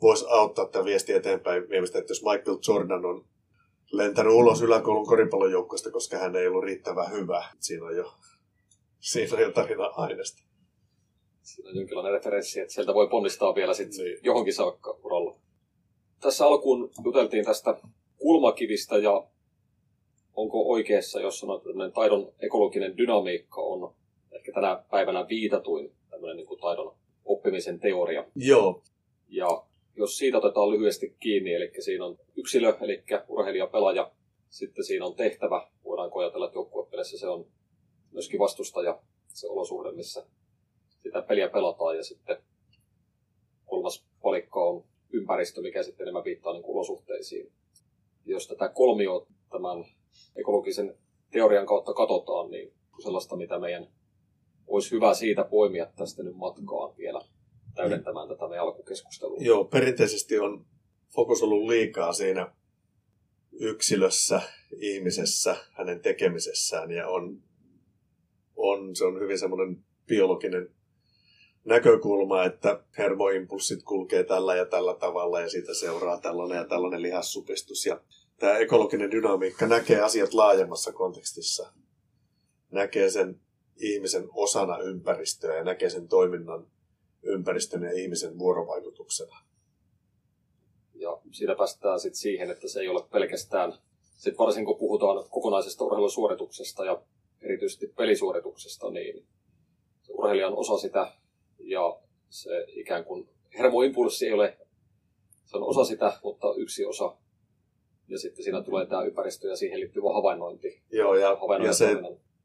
[0.02, 3.24] voisi auttaa tätä viestiä eteenpäin viemistä, että jos Michael Jordan on
[3.92, 7.44] lentänyt ulos yläkoulun koripallojoukkoista, koska hän ei ollut riittävän hyvä.
[7.60, 8.12] Siinä on jo,
[9.00, 10.42] siinä on jo tarina aineesta.
[11.42, 14.18] Siinä on jonkinlainen referenssi, että sieltä voi ponnistaa vielä sitten niin.
[14.22, 15.36] johonkin saakka uralla.
[16.20, 17.76] Tässä alkuun juteltiin tästä
[18.16, 19.26] kulmakivistä ja
[20.36, 23.94] onko oikeassa, jos sanoit, että taidon ekologinen dynamiikka on
[24.32, 28.24] ehkä tänä päivänä viitatuin tämmöinen niin kuin taidon oppimisen teoria.
[28.34, 28.82] Joo.
[29.28, 29.64] Ja
[29.96, 34.12] jos siitä otetaan lyhyesti kiinni, eli siinä on yksilö, eli urheilija, pelaaja,
[34.48, 37.46] sitten siinä on tehtävä, voidaan ajatella, että joukkuepeleissä se on
[38.12, 40.26] myöskin vastustaja, se olosuhde, missä
[41.02, 42.36] sitä peliä pelataan, ja sitten
[43.66, 47.52] kolmas palikka on ympäristö, mikä sitten enemmän viittaa niin olosuhteisiin.
[48.26, 49.84] Jos tätä kolmio tämän
[50.36, 50.98] ekologisen
[51.30, 53.88] teorian kautta katsotaan, niin sellaista, mitä meidän
[54.66, 57.20] olisi hyvä siitä poimia tästä nyt matkaan vielä
[57.74, 59.38] täydentämään tätä meidän alkukeskustelua.
[59.40, 60.66] Joo, perinteisesti on
[61.14, 62.52] fokus ollut liikaa siinä
[63.52, 64.42] yksilössä,
[64.76, 67.42] ihmisessä, hänen tekemisessään ja on,
[68.56, 70.68] on, se on hyvin semmoinen biologinen
[71.64, 77.86] näkökulma, että hermoimpulssit kulkee tällä ja tällä tavalla ja siitä seuraa tällainen ja tällainen lihassupistus.
[77.86, 78.00] Ja
[78.38, 81.72] tämä ekologinen dynamiikka näkee asiat laajemmassa kontekstissa.
[82.70, 83.40] Näkee sen
[83.76, 86.66] ihmisen osana ympäristöä ja näkee sen toiminnan
[87.24, 89.36] ympäristön ja ihmisen vuorovaikutuksena.
[90.94, 93.72] Ja siitä päästään sitten siihen, että se ei ole pelkästään,
[94.16, 97.02] sit varsinkin kun puhutaan kokonaisesta urheilusuorituksesta ja
[97.42, 99.26] erityisesti pelisuorituksesta, niin
[100.02, 101.12] se urheilija on osa sitä
[101.58, 104.58] ja se ikään kuin hermoimpulssi ei ole,
[105.44, 107.16] se on osa sitä, mutta yksi osa.
[108.08, 110.82] Ja sitten siinä tulee tämä ympäristö ja siihen liittyvä havainnointi.
[110.90, 111.86] Joo, ja, ja se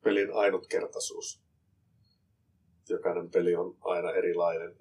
[0.04, 1.42] pelin ainutkertaisuus
[2.90, 4.76] jokainen peli on aina erilainen.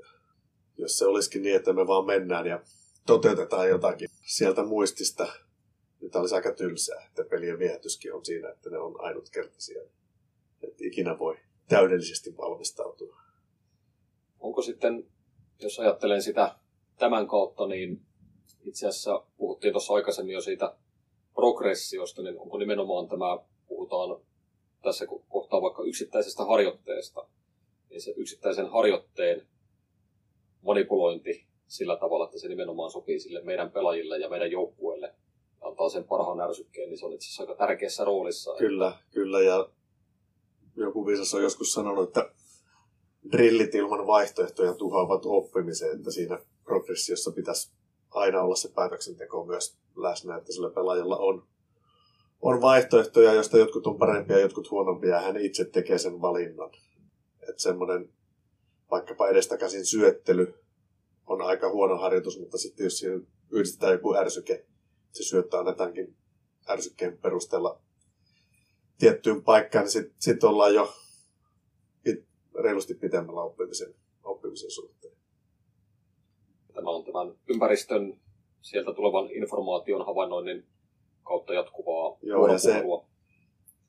[0.76, 2.60] Jos se olisikin niin, että me vaan mennään ja
[3.06, 5.26] toteutetaan jotakin sieltä muistista,
[6.00, 9.82] niin tämä olisi aika tylsää, että pelien viehätyskin on siinä, että ne on ainutkertaisia.
[10.62, 11.36] Että ikinä voi
[11.68, 13.18] täydellisesti valmistautua.
[14.40, 15.06] Onko sitten,
[15.60, 16.54] jos ajattelen sitä
[16.98, 18.00] tämän kautta, niin
[18.62, 20.76] itse asiassa puhuttiin tuossa aikaisemmin jo siitä
[21.34, 24.20] progressiosta, niin onko nimenomaan tämä, puhutaan
[24.82, 27.28] tässä kohtaa vaikka yksittäisestä harjoitteesta,
[27.90, 29.46] niin se yksittäisen harjoitteen
[30.62, 35.14] manipulointi sillä tavalla, että se nimenomaan sopii sille meidän pelaajille ja meidän joukkueelle
[35.60, 38.54] antaa sen parhaan ärsykkeen, niin se on itse asiassa aika tärkeässä roolissa.
[38.58, 39.40] Kyllä, kyllä.
[39.40, 39.68] Ja
[40.76, 42.30] joku viisas on joskus sanonut, että
[43.32, 47.72] drillit ilman vaihtoehtoja tuhoavat oppimiseen, että siinä progressiossa pitäisi
[48.10, 51.46] aina olla se päätöksenteko myös läsnä, että sillä pelaajalla on,
[52.42, 56.70] on vaihtoehtoja, joista jotkut on parempia ja jotkut huonompia, ja hän itse tekee sen valinnan.
[57.48, 58.12] Että semmoinen
[58.90, 60.54] vaikkapa edestäkäsin syöttely
[61.26, 64.66] on aika huono harjoitus, mutta sitten jos siihen yhdistetään joku ärsyke,
[65.12, 66.16] se syöttää annetaankin
[66.68, 67.80] ärsykkeen perusteella
[68.98, 70.92] tiettyyn paikkaan, niin sitten sit ollaan jo
[72.02, 72.24] pit,
[72.62, 75.14] reilusti pitemmällä oppimisen, oppimisen suhteen.
[76.74, 78.20] Tämä on tämän ympäristön
[78.62, 80.66] sieltä tulevan informaation havainnoinnin
[81.22, 82.84] kautta jatkuvaa Joo, ja se,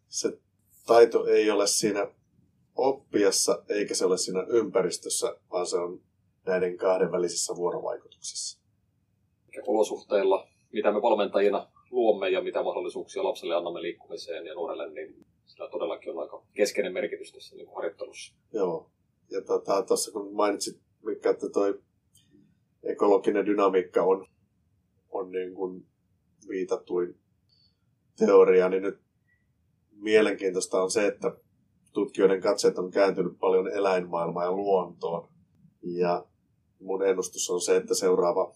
[0.07, 0.39] se
[0.85, 2.07] taito ei ole siinä
[2.79, 6.01] oppiassa, eikä se ole siinä ympäristössä, vaan se on
[6.45, 8.59] näiden kahden välisessä vuorovaikutuksessa.
[9.53, 15.25] Eli olosuhteilla, mitä me valmentajina luomme ja mitä mahdollisuuksia lapselle annamme liikkumiseen ja nuorelle, niin
[15.45, 18.35] sillä todellakin on aika keskeinen merkitys tässä niin harjoittelussa.
[18.53, 18.91] Joo.
[19.31, 19.41] Ja
[19.87, 21.79] tuossa tota, kun mainitsit, mikä että toi
[22.83, 24.27] ekologinen dynamiikka on,
[25.11, 25.85] on niin kuin
[26.49, 27.15] viitatuin
[28.17, 28.99] teoria, niin nyt
[29.91, 31.31] mielenkiintoista on se, että
[31.99, 35.29] tutkijoiden katseet on kääntynyt paljon eläinmaailmaan ja luontoon.
[35.81, 36.25] Ja
[36.79, 38.53] mun ennustus on se, että seuraava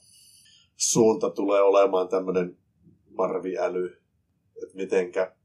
[0.76, 2.58] suunta tulee olemaan tämmöinen
[3.16, 3.98] parviäly,
[4.64, 5.36] että mitenkä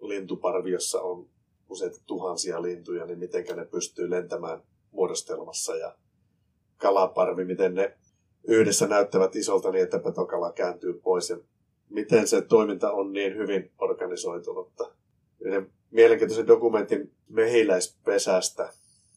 [0.00, 1.28] lintuparviossa on
[1.68, 5.96] useita tuhansia lintuja, niin mitenkä ne pystyy lentämään muodostelmassa ja
[6.76, 7.96] kalaparvi, miten ne
[8.48, 11.38] yhdessä näyttävät isolta niin, että petokala kääntyy pois ja
[11.88, 14.92] miten se toiminta on niin hyvin organisoitunutta.
[15.40, 18.72] Yhden mielenkiintoisen dokumentin mehiläispesästä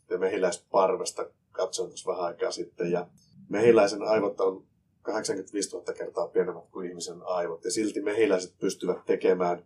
[0.10, 3.08] ja mehiläisparvesta katsoin tuossa vähän aikaa sitten ja
[3.50, 4.64] mehiläisen aivot on
[5.02, 7.64] 85 000 kertaa pienemmät kuin ihmisen aivot.
[7.64, 9.66] Ja silti mehiläiset pystyvät tekemään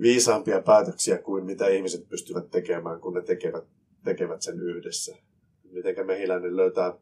[0.00, 3.64] viisaampia päätöksiä kuin mitä ihmiset pystyvät tekemään, kun ne tekevät,
[4.04, 5.16] tekevät sen yhdessä.
[5.72, 6.94] Miten mehiläinen löytää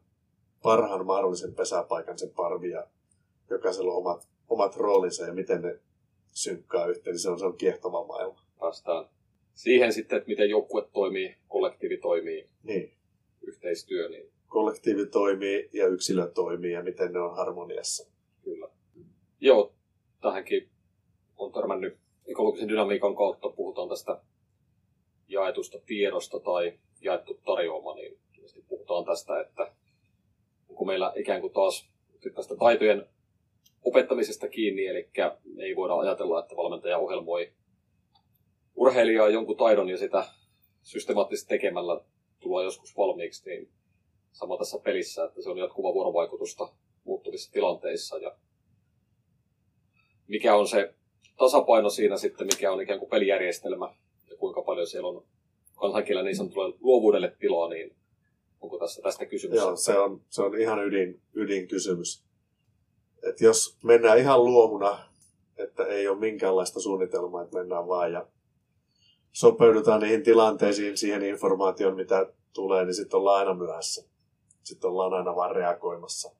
[0.63, 2.87] parhaan mahdollisen pesäpaikan sen parvia,
[3.49, 5.79] jokaisella on omat, omat roolinsa ja miten ne
[6.33, 8.41] synkkää yhteen, niin se on, se on kiehtova maailma.
[8.61, 9.09] Vastaan
[9.53, 12.93] siihen sitten, että miten joukkue toimii, kollektiivi toimii, niin.
[13.41, 14.09] yhteistyö.
[14.09, 18.11] Niin kollektiivi toimii ja yksilö toimii ja miten ne on harmoniassa.
[18.43, 18.67] Kyllä.
[19.39, 19.73] Joo,
[20.21, 20.69] tähänkin
[21.37, 21.97] on törmännyt
[22.27, 24.21] ekologisen dynamiikan kautta, puhutaan tästä
[25.27, 28.17] jaetusta tiedosta tai jaettu tarjoama, niin
[28.67, 29.71] puhutaan tästä, että
[30.67, 31.89] kun meillä ikään kuin taas
[32.35, 33.05] tästä taitojen
[33.83, 35.09] opettamisesta kiinni, eli
[35.59, 37.51] ei voida ajatella, että valmentaja ohjelmoi
[38.91, 40.25] urheilijaa jonkun taidon ja sitä
[40.83, 42.01] systemaattisesti tekemällä
[42.39, 43.69] tulee joskus valmiiksi, niin
[44.31, 46.69] sama tässä pelissä, että se on jatkuva vuorovaikutusta
[47.03, 48.35] muuttuvissa tilanteissa ja
[50.27, 50.93] mikä on se
[51.37, 53.95] tasapaino siinä sitten, mikä on ikään kuin pelijärjestelmä
[54.29, 55.23] ja kuinka paljon siellä on
[55.75, 57.95] kansankielellä niin sanotulle luovuudelle tilaa, niin
[58.61, 59.57] onko tässä tästä kysymys?
[59.57, 62.23] Joo, se on, se on ihan ydin, ydinkysymys.
[63.23, 64.99] Et jos mennään ihan luomuna,
[65.57, 68.27] että ei ole minkäänlaista suunnitelmaa, että mennään vaan ja
[69.31, 74.11] sopeudutaan niihin tilanteisiin, siihen informaatioon, mitä tulee, niin sitten ollaan aina myöhässä
[74.63, 76.35] sitten ollaan aina vaan reagoimassa.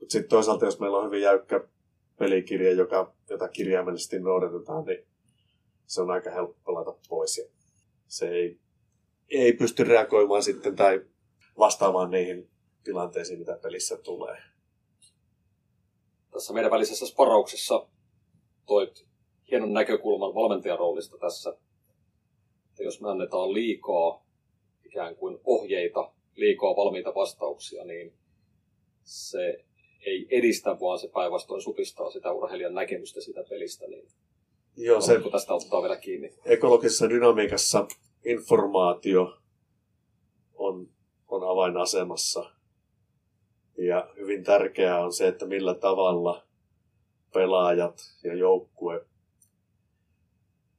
[0.00, 1.68] Mutta sitten toisaalta, jos meillä on hyvin jäykkä
[2.18, 5.06] pelikirja, joka, jota kirjaimellisesti noudatetaan, niin
[5.86, 7.38] se on aika helppo palata pois.
[7.38, 7.44] Ja
[8.08, 8.58] se ei,
[9.28, 11.04] ei pysty reagoimaan sitten tai
[11.58, 12.50] vastaamaan niihin
[12.84, 14.42] tilanteisiin, mitä pelissä tulee.
[16.30, 17.86] Tässä meidän välisessä sparauksessa
[18.66, 19.06] toit
[19.50, 21.56] hienon näkökulman valmentajan roolista tässä.
[22.72, 24.26] Että jos me annetaan liikaa
[24.84, 28.12] ikään kuin ohjeita liikaa valmiita vastauksia, niin
[29.04, 29.64] se
[30.06, 33.86] ei edistä, vaan se päinvastoin supistaa sitä urheilijan näkemystä sitä pelistä.
[33.86, 34.08] Niin
[34.76, 36.34] Joo, se tästä ottaa vielä kiinni.
[36.44, 37.86] Ekologisessa dynamiikassa
[38.24, 39.38] informaatio
[40.54, 40.88] on,
[41.28, 42.50] on avainasemassa.
[43.78, 46.42] Ja hyvin tärkeää on se, että millä tavalla
[47.34, 49.06] pelaajat ja joukkue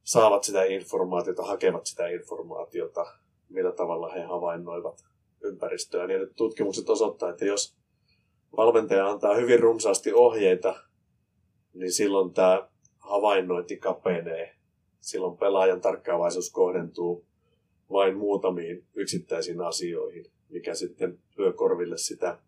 [0.04, 3.06] saavat sitä informaatiota, hakevat sitä informaatiota,
[3.48, 5.04] millä tavalla he havainnoivat
[5.44, 7.76] ympäristöä, niin tutkimukset osoittaa, että jos
[8.56, 10.74] valmentaja antaa hyvin runsaasti ohjeita,
[11.74, 14.54] niin silloin tämä havainnointi kapenee.
[15.00, 17.26] Silloin pelaajan tarkkaavaisuus kohdentuu
[17.90, 22.38] vain muutamiin yksittäisiin asioihin, mikä sitten lyö korville sitä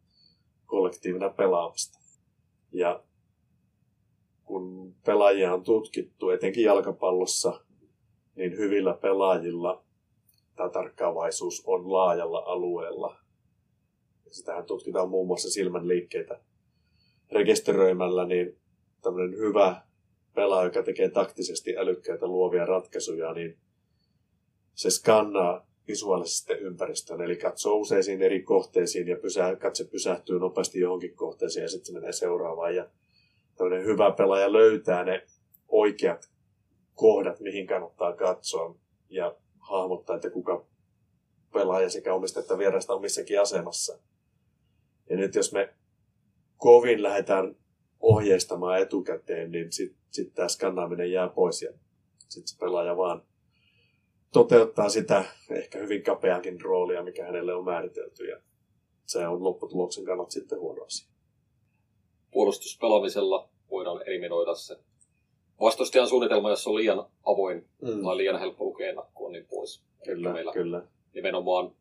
[0.66, 1.99] kollektiivina pelaamista.
[2.73, 3.03] Ja
[4.45, 7.61] kun pelaajia on tutkittu, etenkin jalkapallossa,
[8.35, 9.85] niin hyvillä pelaajilla
[10.57, 13.16] tämä tarkkaavaisuus on laajalla alueella.
[14.31, 16.40] sitähän tutkitaan muun muassa silmän liikkeitä
[17.33, 18.57] rekisteröimällä, niin
[19.03, 19.83] tämmöinen hyvä
[20.35, 23.59] pelaaja, joka tekee taktisesti älykkäitä luovia ratkaisuja, niin
[24.75, 31.16] se skannaa visuaalisesti ympäristöön, eli katsoo useisiin eri kohteisiin ja pysä, katse pysähtyy nopeasti johonkin
[31.16, 32.75] kohteeseen ja sitten se menee seuraavaan.
[32.75, 32.87] Ja
[33.57, 35.27] tämmöinen hyvä pelaaja löytää ne
[35.69, 36.31] oikeat
[36.95, 38.75] kohdat, mihin kannattaa katsoa
[39.09, 40.66] ja hahmottaa, että kuka
[41.53, 43.99] pelaaja sekä omista että vierasta on missäkin asemassa.
[45.11, 45.75] Ja nyt jos me
[46.57, 47.57] kovin lähdetään
[48.01, 51.73] ohjeistamaan etukäteen, niin sitten sit tämä skannaaminen jää pois ja
[52.29, 53.23] sitten se pelaaja vaan
[54.33, 58.40] toteuttaa sitä ehkä hyvin kapeakin roolia, mikä hänelle on määritelty ja
[59.07, 61.15] se on lopputuloksen kannalta sitten huono asia.
[62.37, 64.77] Puolustuspelaamisella voidaan eliminoida se
[65.61, 68.05] vastustajan suunnitelma, jos on liian avoin mm.
[68.05, 69.83] tai liian helppo lukea ennakkoon, niin pois.
[70.05, 70.83] Kyllä, meillä kyllä.
[71.14, 71.72] Nimenomaan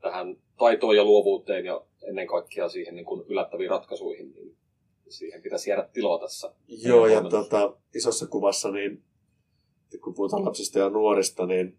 [0.00, 4.56] tähän taitoon ja luovuuteen ja ennen kaikkea siihen niin kuin yllättäviin ratkaisuihin, niin
[5.08, 6.54] siihen pitäisi jäädä tilaa tässä.
[6.68, 9.02] Joo, ja tota, isossa kuvassa, niin
[10.02, 11.78] kun puhutaan lapsista ja nuorista, niin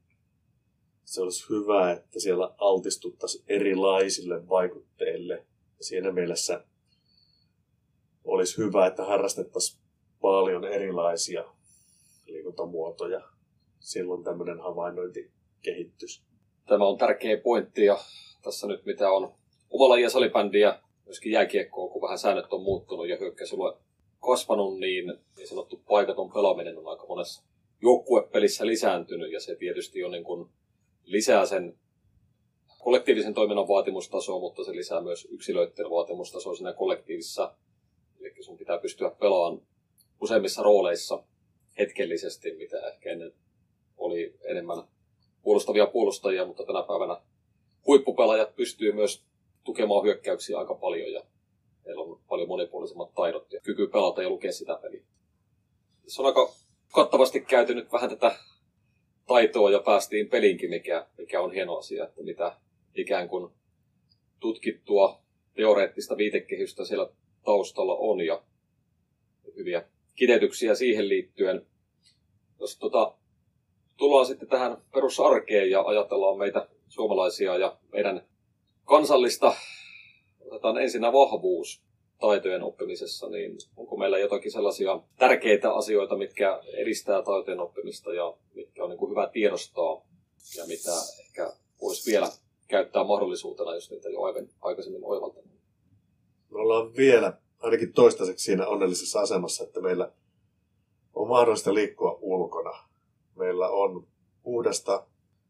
[1.05, 5.33] se olisi hyvä, että siellä altistuttaisiin erilaisille vaikutteille.
[5.77, 6.63] Ja siinä mielessä
[8.25, 9.81] olisi hyvä, että harrastettaisiin
[10.21, 11.43] paljon erilaisia
[12.25, 13.21] liikuntamuotoja.
[13.79, 15.31] Silloin tämmöinen havainnointi
[15.61, 16.21] kehittyisi.
[16.67, 17.97] Tämä on tärkeä pointti ja
[18.43, 19.33] tässä nyt mitä on
[19.69, 23.77] omalla ja salibändiä, myöskin jääkiekkoa, kun vähän säännöt on muuttunut ja hyökkäisyllä
[24.19, 27.43] kasvanut, niin niin sanottu paikaton pelaaminen on aika monessa
[27.81, 30.49] joukkuepelissä lisääntynyt ja se tietysti on niin kuin
[31.03, 31.77] lisää sen
[32.79, 37.55] kollektiivisen toiminnan vaatimustasoa, mutta se lisää myös yksilöiden vaatimustasoa siinä kollektiivisessa.
[38.35, 39.61] Eli sun pitää pystyä pelaamaan
[40.21, 41.23] useimmissa rooleissa
[41.77, 43.33] hetkellisesti, mitä ehkä ennen
[43.97, 44.83] oli enemmän
[45.41, 47.21] puolustavia puolustajia, mutta tänä päivänä
[47.87, 49.23] huippupelaajat pystyy myös
[49.63, 51.23] tukemaan hyökkäyksiä aika paljon ja
[51.85, 55.03] heillä on paljon monipuolisemmat taidot ja kyky pelata ja lukea sitä peliä.
[56.07, 56.53] Se on aika
[56.93, 58.35] kattavasti käyty nyt vähän tätä
[59.27, 62.57] taitoa ja päästiin pelinkin, mikä, mikä on hieno asia, että mitä
[62.95, 63.51] ikään kuin
[64.39, 65.21] tutkittua
[65.53, 67.09] teoreettista viitekehystä siellä
[67.43, 68.43] taustalla on ja
[69.55, 69.83] hyviä
[70.15, 71.65] kiteytyksiä siihen liittyen.
[72.59, 73.13] Jos tota,
[73.97, 78.27] tullaan sitten tähän perusarkeen ja ajatellaan meitä suomalaisia ja meidän
[78.85, 79.55] kansallista,
[80.39, 81.81] otetaan ensinnä vahvuus
[82.19, 88.83] taitojen oppimisessa, niin onko meillä jotakin sellaisia tärkeitä asioita, mitkä edistää taitojen oppimista ja mitkä
[88.83, 90.05] on niin kuin hyvä tiedostaa
[90.57, 92.27] ja mitä ehkä voisi vielä
[92.67, 94.21] käyttää mahdollisuutena, jos niitä jo
[94.61, 95.50] aikaisemmin oivaltanut?
[96.51, 100.11] Me ollaan vielä ainakin toistaiseksi siinä onnellisessa asemassa, että meillä
[101.13, 102.73] on mahdollista liikkua ulkona.
[103.35, 104.07] Meillä on
[104.43, 105.07] puhdasta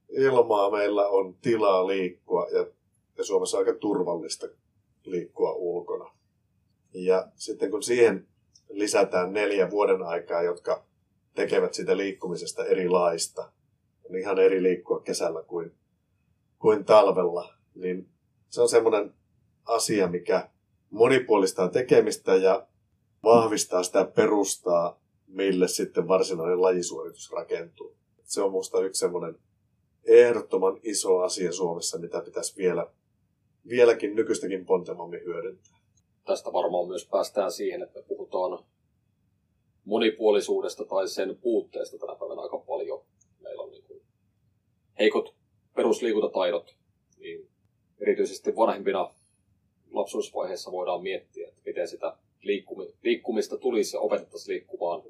[0.09, 2.67] ilmaa, meillä on tilaa liikkua ja,
[3.17, 4.47] ja Suomessa on aika turvallista
[5.05, 6.11] liikkua ulkona.
[6.93, 8.27] Ja sitten kun siihen
[8.69, 10.83] lisätään neljä vuoden aikaa, jotka
[11.35, 13.51] tekevät sitä liikkumisesta erilaista,
[14.09, 15.71] on ihan eri liikkua kesällä kuin,
[16.59, 18.09] kuin talvella, niin
[18.49, 19.13] se on semmoinen
[19.65, 20.49] asia, mikä
[20.91, 22.67] monipuolistaa tekemistä ja
[23.23, 27.95] vahvistaa sitä perustaa, mille sitten varsinainen lajisuoritus rakentuu.
[28.23, 29.35] Se on minusta yksi semmoinen
[30.05, 32.87] ehdottoman iso asia Suomessa, mitä pitäisi vielä,
[33.69, 35.81] vieläkin nykyistäkin pontevammin hyödyntää
[36.25, 38.65] tästä varmaan myös päästään siihen, että me puhutaan
[39.85, 43.03] monipuolisuudesta tai sen puutteesta tänä päivänä aika paljon.
[43.39, 44.01] Meillä on niin kuin
[44.99, 45.35] heikot
[45.75, 46.75] perusliikuntataidot,
[47.17, 47.49] niin
[47.99, 49.13] erityisesti vanhempina
[49.91, 52.17] lapsuusvaiheessa voidaan miettiä, että miten sitä
[53.03, 55.03] liikkumista tulisi ja opetettaisiin liikkumaan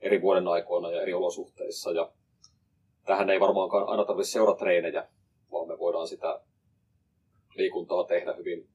[0.00, 1.92] eri vuoden aikoina ja eri olosuhteissa.
[1.92, 2.12] Ja
[3.04, 5.08] tähän ei varmaankaan aina tarvitse seuratreenejä,
[5.52, 6.40] vaan me voidaan sitä
[7.54, 8.68] liikuntaa tehdä hyvin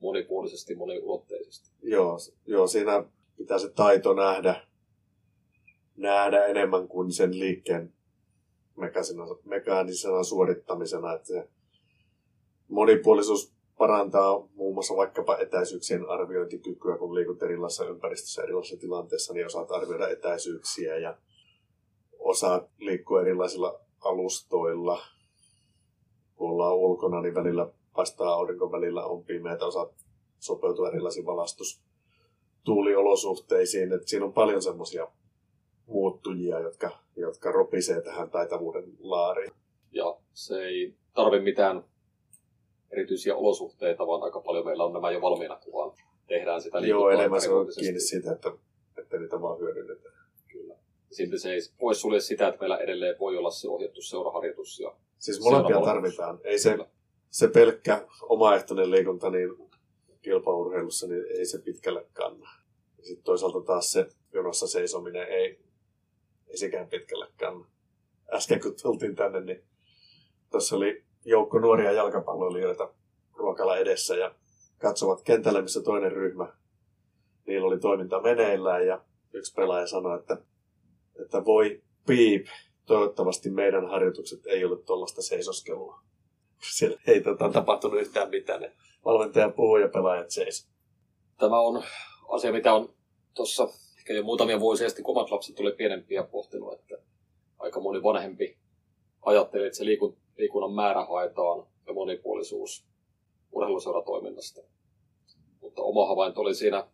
[0.00, 1.70] monipuolisesti, moniulotteisesti.
[1.82, 3.04] Joo, joo, siinä
[3.36, 4.66] pitää se taito nähdä,
[5.96, 7.92] nähdä enemmän kuin sen liikkeen
[9.44, 11.14] mekaanisena suorittamisena.
[11.14, 11.48] Että se
[12.68, 19.70] monipuolisuus parantaa muun muassa vaikkapa etäisyyksien arviointikykyä, kun liikut erilaisissa ympäristössä, erilaisissa tilanteissa, niin osaat
[19.70, 21.16] arvioida etäisyyksiä ja
[22.18, 25.02] osaat liikkua erilaisilla alustoilla.
[26.34, 29.92] Kun ollaan ulkona, niin välillä paistaa aurinko välillä on pimeät, osaat
[30.38, 33.92] sopeutua erilaisiin valastustuuliolosuhteisiin.
[33.92, 35.08] Et siinä on paljon semmoisia
[35.86, 39.52] muuttujia, jotka, jotka ropisee tähän taitavuuden laariin.
[39.92, 41.84] Ja se ei tarvi mitään
[42.92, 45.92] erityisiä olosuhteita, vaan aika paljon meillä on nämä jo valmiina, kun vaan
[46.26, 48.52] tehdään sitä Joo, enemmän se on kiinni siitä, että,
[48.98, 50.14] että niitä vaan hyödynnetään.
[50.48, 50.74] Kyllä.
[51.10, 54.80] Silti se ei poissulje sitä, että meillä edelleen voi olla se ohjattu seuraharjoitus.
[54.80, 56.40] Ja siis molempia tarvitaan.
[56.44, 56.78] Ei se,
[57.30, 59.50] se pelkkä omaehtoinen liikunta niin
[60.22, 62.50] kilpaurheilussa, niin ei se pitkälle kanna.
[63.02, 65.58] Sitten toisaalta taas se jonossa seisominen ei,
[66.48, 67.66] ei sekään pitkälle kanna.
[68.32, 69.62] Äsken kun tultiin tänne, niin
[70.50, 72.94] tuossa oli joukko nuoria jalkapalloilijoita
[73.34, 74.34] ruokala edessä ja
[74.78, 76.52] katsovat kentällä, missä toinen ryhmä,
[77.46, 80.36] niillä oli toiminta meneillään ja yksi pelaaja sanoi, että,
[81.24, 82.46] että voi piip,
[82.86, 86.00] toivottavasti meidän harjoitukset ei ole tuollaista seisoskelua.
[86.76, 88.60] Siellä ei tota, tapahtunut yhtään mitään.
[88.60, 88.72] Ne
[89.04, 90.68] valmentaja puhuu ja pelaajat seis.
[91.38, 91.82] Tämä on
[92.28, 92.94] asia, mitä on
[93.34, 93.68] tuossa
[93.98, 96.96] ehkä jo muutamia vuosia sitten, kun omat lapset tuli pienempiä pohtinut, että
[97.58, 98.58] aika moni vanhempi
[99.22, 102.86] ajatteli, että se liikun, liikunnan määrä haetaan ja monipuolisuus
[103.52, 104.60] urheiluseuratoiminnasta.
[105.60, 106.86] Mutta oma havainto oli siinä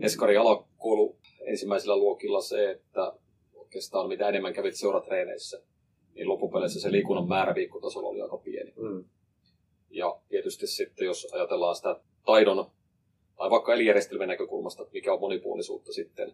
[0.00, 3.12] Eskari alakoulu ensimmäisellä luokilla se, että
[3.54, 5.62] oikeastaan mitä enemmän kävit seuratreeneissä,
[6.14, 8.72] niin loppupeleissä se liikunnan määrä viikkotasolla oli aika pieni.
[8.76, 9.04] Mm.
[9.90, 12.70] Ja tietysti sitten, jos ajatellaan sitä taidon
[13.36, 16.32] tai vaikka elijärjestelmän näkökulmasta, että mikä on monipuolisuutta sitten,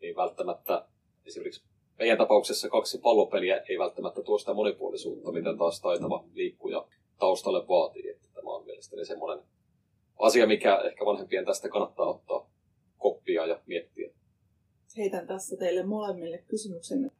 [0.00, 0.86] niin välttämättä
[1.26, 1.62] esimerkiksi
[2.02, 6.86] meidän tapauksessa kaksi pallopeliä ei välttämättä tuo sitä monipuolisuutta, mitä taas taitava liikkuja
[7.18, 8.08] taustalle vaatii.
[8.10, 9.44] Että tämä on mielestäni semmoinen
[10.18, 12.50] asia, mikä ehkä vanhempien tästä kannattaa ottaa
[12.98, 14.10] koppia ja miettiä.
[14.96, 17.10] Heitän tässä teille molemmille kysymyksen,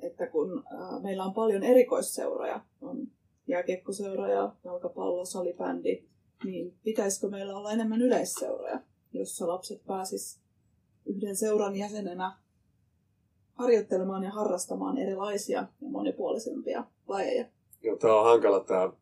[0.00, 3.08] että kun äh, meillä on paljon erikoisseuroja, on
[3.46, 6.04] jääkiekkoseuroja, jalkapallo, salibändi,
[6.44, 8.80] niin pitäisikö meillä olla enemmän yleisseuroja,
[9.12, 10.40] jossa lapset pääsis
[11.06, 12.36] yhden seuran jäsenenä
[13.60, 17.44] harjoittelemaan ja harrastamaan erilaisia ja monipuolisempia lajeja.
[17.82, 18.92] Joo, tämä on hankala tämä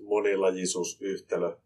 [0.00, 1.56] monilajisuusyhtälö.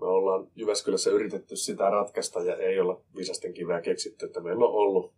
[0.00, 4.74] Me ollaan Jyväskylässä yritetty sitä ratkaista ja ei olla viisasten kiveä keksitty, että meillä on
[4.74, 5.12] ollut,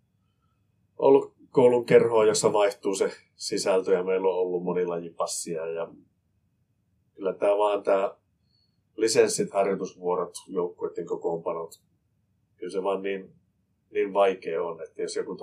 [0.98, 5.88] ollut koulun kerhoa, jossa vaihtuu se sisältö ja meillä on ollut monilajipassia ja
[7.14, 8.16] kyllä tämä vaan tämä
[8.96, 11.80] lisenssit, harjoitusvuorot, joukkueiden kokoonpanot,
[12.56, 13.32] kyllä se vaan niin,
[13.90, 15.36] niin vaikea on, että jos joku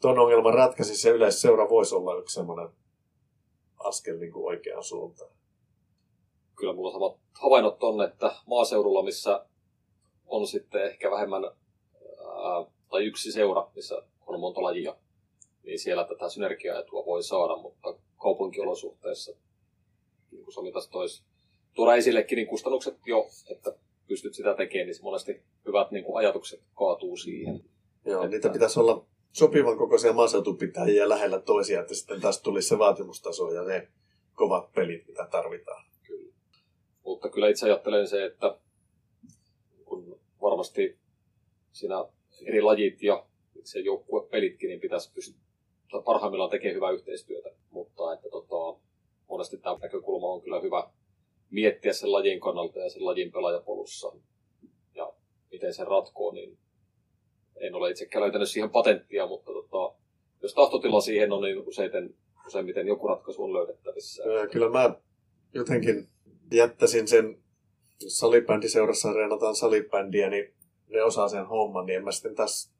[0.00, 2.68] ton, ton ongelman ratkaisi, se yleisseura voisi olla yksi semmoinen
[3.78, 5.30] askel niin kuin oikeaan suuntaan.
[6.56, 9.46] Kyllä mulla samat havainnot on, että maaseudulla, missä
[10.26, 14.96] on sitten ehkä vähemmän ää, tai yksi seura, missä on monta lajia,
[15.62, 19.32] niin siellä tätä synergiaetua voi saada, mutta kaupunkiolosuhteissa,
[20.30, 21.22] niin kuin Sami taas toisi
[21.74, 23.74] tuoda esillekin, niin kustannukset jo, että
[24.08, 27.64] pystyt sitä tekemään, niin monesti hyvät niin kuin ajatukset kaatuu siihen.
[28.04, 28.36] Joo, että...
[28.36, 33.62] niitä pitäisi olla sopivan kokoisia maaseutupitäjiä lähellä toisia, että sitten taas tulisi se vaatimustaso ja
[33.62, 33.88] ne
[34.34, 35.84] kovat pelit, mitä tarvitaan.
[36.06, 36.32] Kyllä.
[37.04, 38.58] Mutta kyllä itse ajattelen se, että
[39.84, 40.98] kun varmasti
[41.72, 42.04] siinä
[42.46, 43.26] eri lajit ja
[43.64, 47.50] se joukkuepelitkin, niin pitäisi pystyä parhaimmillaan tekemään hyvää yhteistyötä.
[47.70, 48.80] Mutta että tota,
[49.28, 50.90] monesti tämä näkökulma on kyllä hyvä
[51.50, 54.12] miettiä sen lajin kannalta ja sen lajin pelaajapolussa
[54.94, 55.12] ja
[55.52, 56.58] miten se ratkoo, niin
[57.60, 59.94] en ole itsekään löytänyt siihen patenttia, mutta tota,
[60.42, 62.14] jos tahtotila siihen on, niin useiten,
[62.46, 64.22] useimmiten joku ratkaisu on löydettävissä.
[64.52, 64.94] Kyllä mä
[65.54, 66.08] jotenkin
[66.52, 67.38] jättäisin sen,
[68.02, 70.54] jos salibändiseurassa reenataan salibändiä, niin
[70.88, 72.70] ne osaa sen homman, niin en mä sitten tässä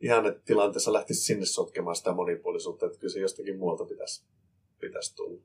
[0.00, 4.24] ihan tilanteessa lähtisi sinne sotkemaan sitä monipuolisuutta, että kyllä se jostakin muualta pitäisi,
[4.80, 5.42] pitäisi tulla.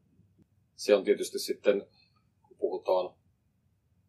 [0.76, 1.88] Se on tietysti sitten
[2.58, 3.16] puhutaan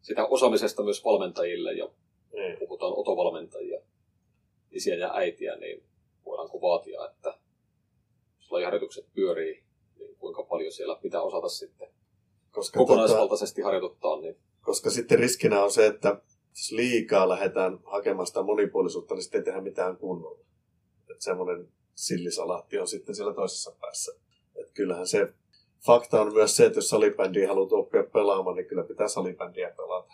[0.01, 2.59] sitä osaamisesta myös valmentajille ja mm.
[2.59, 3.79] puhutaan otovalmentajia,
[4.75, 5.83] isiä ja äitiä, niin
[6.25, 7.37] voidaanko vaatia, että
[8.37, 9.63] jos lajiharjoitukset pyörii,
[9.99, 11.89] niin kuinka paljon siellä pitää osata sitten
[12.55, 14.21] koska kokonaisvaltaisesti tota, harjoituttaa.
[14.21, 14.37] Niin...
[14.61, 19.45] Koska sitten riskinä on se, että jos liikaa lähdetään hakemaan sitä monipuolisuutta, niin sitten ei
[19.45, 20.45] tehdä mitään kunnolla.
[21.11, 24.11] Että semmoinen sillisalaatti on sitten siellä toisessa päässä.
[24.55, 25.33] Että kyllähän se
[25.85, 30.13] fakta on myös se, että jos salibändiä haluat oppia pelaamaan, niin kyllä pitää salibändiä pelata.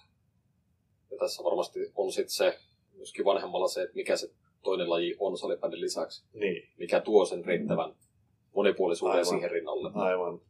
[1.11, 2.59] Ja tässä varmasti on sitten se,
[2.93, 4.31] myöskin vanhemmalla se, että mikä se
[4.63, 6.25] toinen laji on salibändin lisäksi.
[6.33, 6.69] Niin.
[6.77, 7.95] Mikä tuo sen riittävän
[8.55, 9.25] monipuolisuuden Aivan.
[9.25, 9.91] siihen rinnalle.
[9.93, 10.41] Aivan.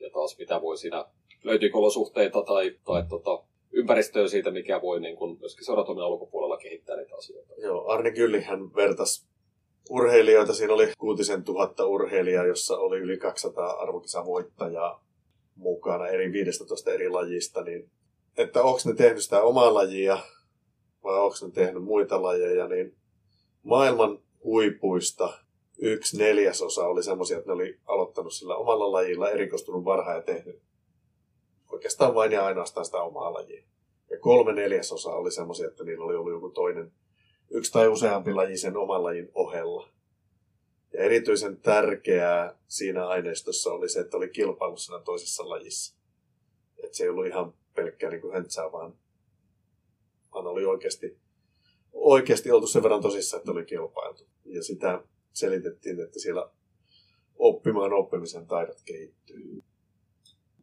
[0.00, 1.04] Ja taas mitä voi siinä,
[1.42, 6.96] löytyykö olosuhteita tai, tai tota, ympäristöä siitä, mikä voi niin kun myöskin seuratoiminnan ulkopuolella kehittää
[6.96, 7.54] niitä asioita.
[7.58, 9.26] Joo, Arne Kyllihän vertasi
[9.90, 10.54] urheilijoita.
[10.54, 15.04] Siinä oli kuutisen tuhatta urheilijaa, jossa oli yli 200 arvokisavoittajaa
[15.56, 17.62] mukana eri 15 eri lajista.
[17.62, 17.90] Niin,
[18.36, 20.18] että onko ne tehnyt sitä omaa lajia
[21.04, 22.94] vai onko ne tehnyt muita lajeja, niin
[23.62, 25.38] maailman huipuista
[25.78, 30.62] yksi neljäsosa oli semmoisia, että ne oli aloittanut sillä omalla lajilla, erikoistunut varhaan ja tehnyt
[31.72, 33.62] oikeastaan vain ja ainoastaan sitä omaa lajia.
[34.10, 36.92] Ja kolme neljäsosaa oli semmoisia, että niillä oli ollut joku toinen
[37.50, 39.88] yksi tai useampi laji sen oman lajin ohella.
[40.92, 45.96] Ja erityisen tärkeää siinä aineistossa oli se, että oli kilpailu siinä toisessa lajissa.
[46.84, 48.94] että se ei ollut ihan pelkkää niin höntsää, vaan,
[50.34, 51.18] vaan oli oikeasti,
[51.92, 54.24] oikeasti oltu sen verran tosissa, että oli kilpailtu.
[54.44, 56.50] Ja sitä selitettiin, että siellä
[57.38, 59.62] oppimaan oppimisen taidot kehittyy.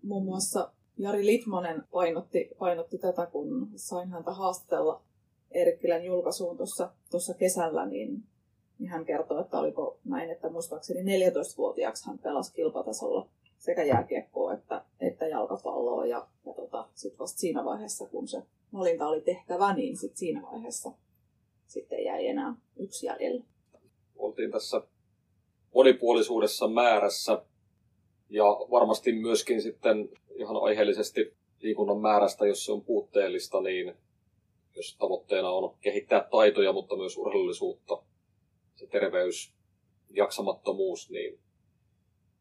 [0.04, 5.02] Muun muassa Jari Litmanen painotti, painotti tätä, kun sain häntä haastatella
[5.52, 8.24] Erikkilän julkaisuun tuossa, tuossa kesällä, niin,
[8.80, 14.86] niin hän kertoi, että oliko näin, että muistaakseni 14-vuotiaaksi hän pelasi kilpatasolla sekä jääkiekkoa että,
[15.00, 16.06] että jalkapalloa.
[16.06, 20.42] Ja, ja tota, sitten vasta siinä vaiheessa, kun se valinta oli tehtävä, niin sit siinä
[20.42, 20.92] vaiheessa
[21.70, 23.44] sitten jäi enää yksi jäljellä.
[24.16, 24.82] Oltiin tässä
[25.76, 27.44] monipuolisuudessa määrässä
[28.30, 33.94] ja varmasti myöskin sitten ihan aiheellisesti liikunnan määrästä, jos se on puutteellista, niin
[34.76, 38.04] jos tavoitteena on kehittää taitoja, mutta myös urheilullisuutta,
[38.76, 39.54] se terveys,
[40.10, 41.40] jaksamattomuus, niin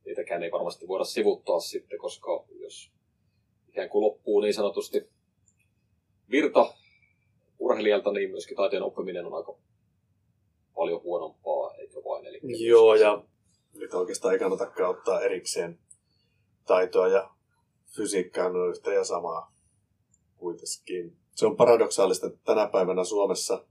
[0.04, 2.90] niitäkään ei varmasti voida sivuttaa sitten, koska jos
[3.68, 5.08] ikään kuin loppuu niin sanotusti
[6.30, 6.74] virta
[7.58, 9.54] urheilijalta, niin myöskin taiteen oppiminen on aika
[10.74, 12.26] paljon huonompaa, eikö vain?
[12.26, 13.24] Eli Joo, ja
[13.74, 15.78] nyt oikeastaan ei kannata ottaa erikseen
[16.66, 17.30] taitoa ja
[17.96, 19.52] fysiikkaa on yhtä ja samaa
[20.36, 21.16] kuitenkin.
[21.34, 23.64] Se on paradoksaalista, että tänä päivänä Suomessa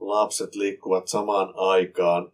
[0.00, 2.32] lapset liikkuvat samaan aikaan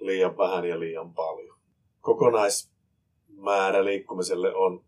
[0.00, 1.58] liian vähän ja liian paljon.
[2.00, 4.84] Kokonaismäärä liikkumiselle on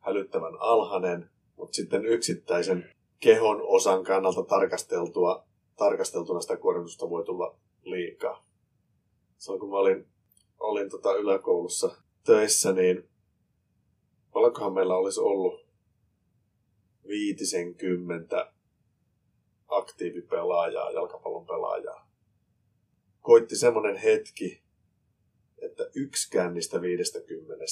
[0.00, 5.46] hälyttävän alhainen, mutta sitten yksittäisen kehon osan kannalta tarkasteltua,
[5.76, 8.46] tarkasteltuna sitä kuormitusta voi tulla liikaa.
[9.38, 10.06] Silloin kun mä olin,
[10.60, 13.08] olin tota yläkoulussa töissä, niin
[14.32, 15.66] paljonkohan meillä olisi ollut
[17.08, 18.52] viitisenkymmentä
[19.68, 22.10] aktiivipelaajaa, jalkapallon pelaajaa.
[23.20, 24.62] Koitti semmoinen hetki,
[25.58, 27.64] että yksikään niistä 50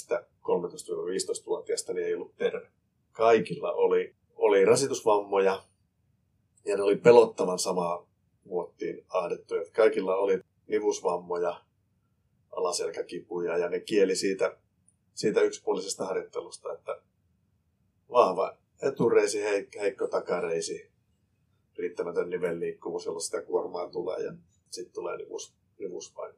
[0.42, 2.68] 13-15-vuotiaasta niin ei ollut terve.
[3.12, 5.62] Kaikilla oli, oli rasitusvammoja
[6.64, 8.06] ja ne oli pelottavan samaa
[8.44, 9.64] muottiin ahdettuja.
[9.72, 11.60] Kaikilla oli nivusvammoja,
[12.52, 14.56] alaselkäkipuja ja ne kieli siitä,
[15.14, 17.00] siitä yksipuolisesta harjoittelusta, että
[18.10, 19.42] vahva etureisi,
[19.80, 20.90] heikko takareisi,
[21.78, 24.32] riittämätön nivelliikkuvuus, jolla sitä kuormaa tulee ja
[24.70, 26.34] sitten tulee nivus, nivuspaino.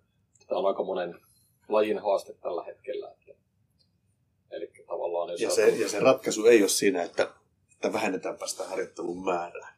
[0.47, 1.20] Tämä on aika monen
[1.68, 3.11] lajin haaste tällä hetkellä.
[3.11, 3.34] Että,
[4.51, 7.34] eli tavallaan jos ja, se, ja se ratkaisu ei ole siinä, että,
[7.76, 9.76] että vähennetäänpä sitä harjoittelun määrää,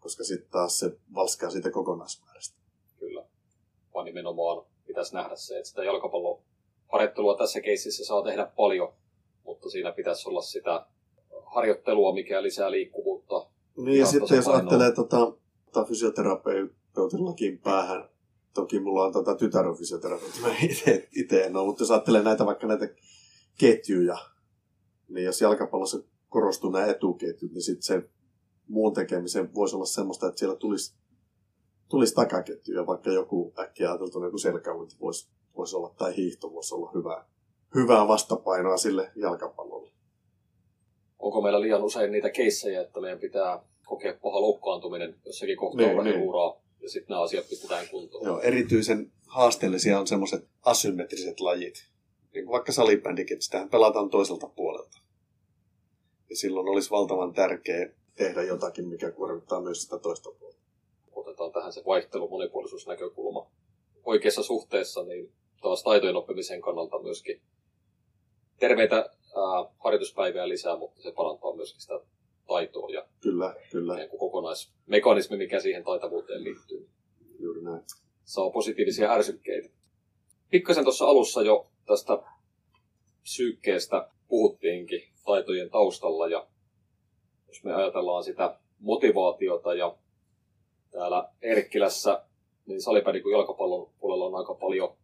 [0.00, 2.56] koska sitten taas se valskaa siitä kokonaismäärästä.
[2.98, 3.24] Kyllä,
[3.94, 6.42] vaan nimenomaan pitäisi nähdä se, että sitä jalkapallon
[6.92, 8.92] harjoittelua tässä keississä saa tehdä paljon,
[9.44, 10.86] mutta siinä pitäisi olla sitä
[11.44, 13.46] harjoittelua, mikä lisää liikkuvuutta.
[13.76, 15.32] Niin, ja sitten jos ajattelee tota,
[15.64, 18.08] tota fysioterapeutillakin päähän,
[18.54, 20.54] toki mulla on tota tytär on fysioterapeutti, mä
[21.12, 22.88] itse en ole, mutta jos ajattelee näitä vaikka näitä
[23.58, 24.18] ketjuja,
[25.08, 25.98] niin jos jalkapallossa
[26.28, 28.02] korostuu nämä etuketjut, niin sitten se
[28.68, 30.94] muun tekemisen voisi olla semmoista, että siellä tulisi,
[31.88, 36.90] tulisi takaketjuja, vaikka joku äkkiä ajateltu joku selkäuinti voisi, voisi olla, tai hiihto voisi olla
[36.94, 37.24] hyvää,
[37.74, 39.96] hyvää vastapainoa sille jalkapallolle
[41.18, 46.04] onko meillä liian usein niitä keissejä, että meidän pitää kokea paha loukkaantuminen jossakin kohtaa niin,
[46.04, 46.22] niin.
[46.22, 48.24] uraa, ja sitten nämä asiat pistetään kuntoon.
[48.24, 51.74] Joo, erityisen haasteellisia on semmoiset asymmetriset lajit.
[52.34, 54.95] Niin kuin vaikka salibändikin, sitähän pelataan toiselta puolelta.
[56.30, 60.58] Ja silloin olisi valtavan tärkeää tehdä jotakin, mikä kuormittaa myös sitä toista puolta.
[61.12, 63.50] Otetaan tähän se vaihtelu monipuolisuusnäkökulma
[64.04, 67.40] oikeassa suhteessa, niin taas taitojen oppimisen kannalta myöskin
[68.58, 72.00] terveitä ää, harjoituspäiviä lisää, mutta se parantaa myöskin sitä
[72.46, 74.08] taitoa ja kyllä, kyllä.
[74.18, 76.88] Kokonaismekanismi, mikä siihen taitavuuteen liittyy.
[77.38, 77.82] Juuri näin.
[78.24, 79.68] Saa positiivisia ärsykkeitä.
[80.50, 82.18] Pikkasen tuossa alussa jo tästä
[83.22, 86.46] psyykkeestä puhuttiinkin taitojen taustalla ja
[87.48, 89.96] jos me ajatellaan sitä motivaatiota ja
[90.90, 92.24] täällä Erkkilässä,
[92.66, 94.96] niin salipädi kuin jalkapallon puolella on aika paljon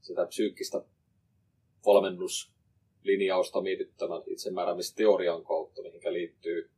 [0.00, 0.84] sitä psyykkistä
[1.86, 2.52] valmennus
[3.02, 6.70] linjausta mietittävän itsemääräämisteorian kautta, mihin liittyy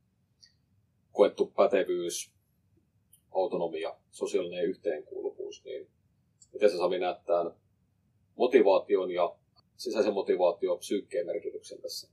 [1.12, 2.30] koettu pätevyys,
[3.30, 5.88] autonomia, sosiaalinen yhteenkuuluvuus, niin
[6.52, 7.52] miten sä Sami näet tämän
[8.36, 9.36] motivaation ja
[9.76, 12.08] sisäisen motivaation psyykkeen merkityksen tässä?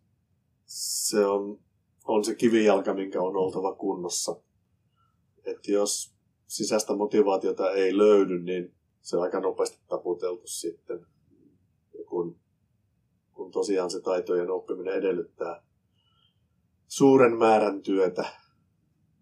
[0.74, 1.60] Se on,
[2.06, 4.42] on se kivijalka, minkä on oltava kunnossa.
[5.46, 6.16] Että jos
[6.48, 11.06] sisäistä motivaatiota ei löydy, niin se on aika nopeasti taputeltu sitten.
[11.98, 12.40] Ja kun
[13.34, 15.64] kun tosiaan se taitojen oppiminen edellyttää
[16.88, 18.26] suuren määrän työtä,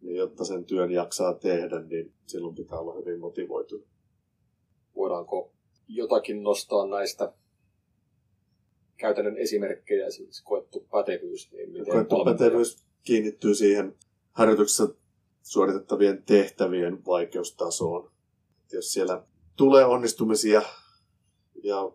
[0.01, 3.87] niin jotta sen työn jaksaa tehdä, niin silloin pitää olla hyvin motivoitunut.
[4.95, 5.53] Voidaanko
[5.87, 7.33] jotakin nostaa näistä
[8.99, 11.51] käytännön esimerkkejä, esimerkiksi koettu pätevyys.
[11.51, 13.95] Niin miten Koettu pätevyys kiinnittyy siihen
[14.31, 14.87] harjoituksessa
[15.41, 18.11] suoritettavien tehtävien vaikeustasoon.
[18.65, 19.23] Et Jos siellä
[19.55, 20.61] tulee onnistumisia
[21.63, 21.91] ja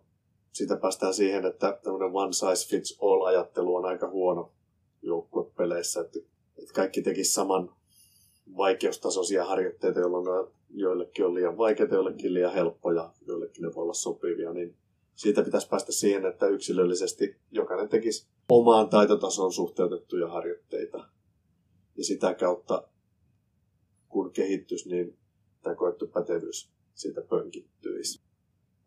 [0.52, 4.52] sitä päästään siihen, että tämmöinen one size fits all ajattelu on aika huono
[5.02, 6.18] joukkuepeleissä, että,
[6.58, 7.74] että kaikki tekisi saman
[8.56, 14.52] vaikeustasoisia harjoitteita, jolloin joillekin on liian vaikeita, joillekin liian helppoja, joillekin ne voi olla sopivia,
[14.52, 14.76] niin
[15.14, 21.08] siitä pitäisi päästä siihen, että yksilöllisesti jokainen tekisi omaan taitotasoon suhteutettuja harjoitteita.
[21.96, 22.88] Ja sitä kautta,
[24.08, 25.18] kun kehittyisi, niin
[25.62, 28.22] tämä koettu pätevyys siitä pönkittyisi.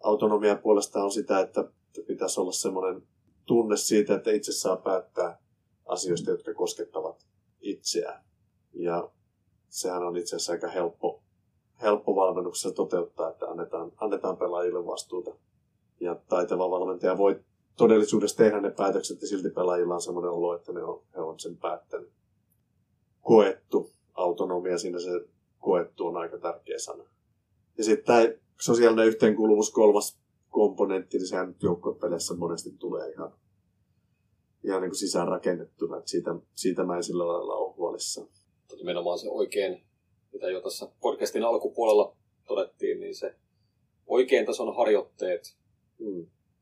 [0.04, 1.72] Autonomia puolestaan on sitä, että
[2.08, 3.04] pitäisi olla semmoinen
[3.46, 5.40] tunne siitä, että itse saa päättää
[5.86, 7.26] asioista, jotka koskettavat
[7.62, 8.24] itseään.
[8.74, 9.12] Ja
[9.70, 11.24] sehän on itse asiassa aika helppo,
[11.82, 15.36] helppo valmennuksessa toteuttaa, että annetaan, annetaan pelaajille vastuuta.
[16.08, 17.40] Ja taitava valmentaja voi
[17.78, 21.40] todellisuudessa tehdä ne päätökset ja silti pelaajilla on semmoinen olo, että ne on, he on
[21.40, 22.12] sen päättänyt.
[23.22, 25.10] Koettu autonomia, siinä se
[25.60, 27.04] koettu on aika tärkeä sana.
[27.78, 33.34] Ja sitten tämä sosiaalinen yhteenkuuluvuus, kolmas komponentti, niin sehän nyt joukkuepeleissä monesti tulee ihan,
[34.64, 35.98] ihan niin kuin sisään rakennettuna.
[35.98, 38.28] Että siitä, siitä mä en sillä lailla ole huolissaan.
[38.78, 39.84] Nimenomaan se oikein,
[40.34, 42.16] mitä jo tässä podcastin alkupuolella
[42.48, 43.36] todettiin, niin se
[44.08, 45.58] oikein tason harjoitteet.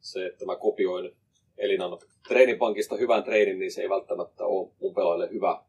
[0.06, 1.16] Se, että mä kopioin
[1.58, 5.64] Elinan treenipankista hyvän treenin, niin se ei välttämättä ole mun pelaajille hyvä,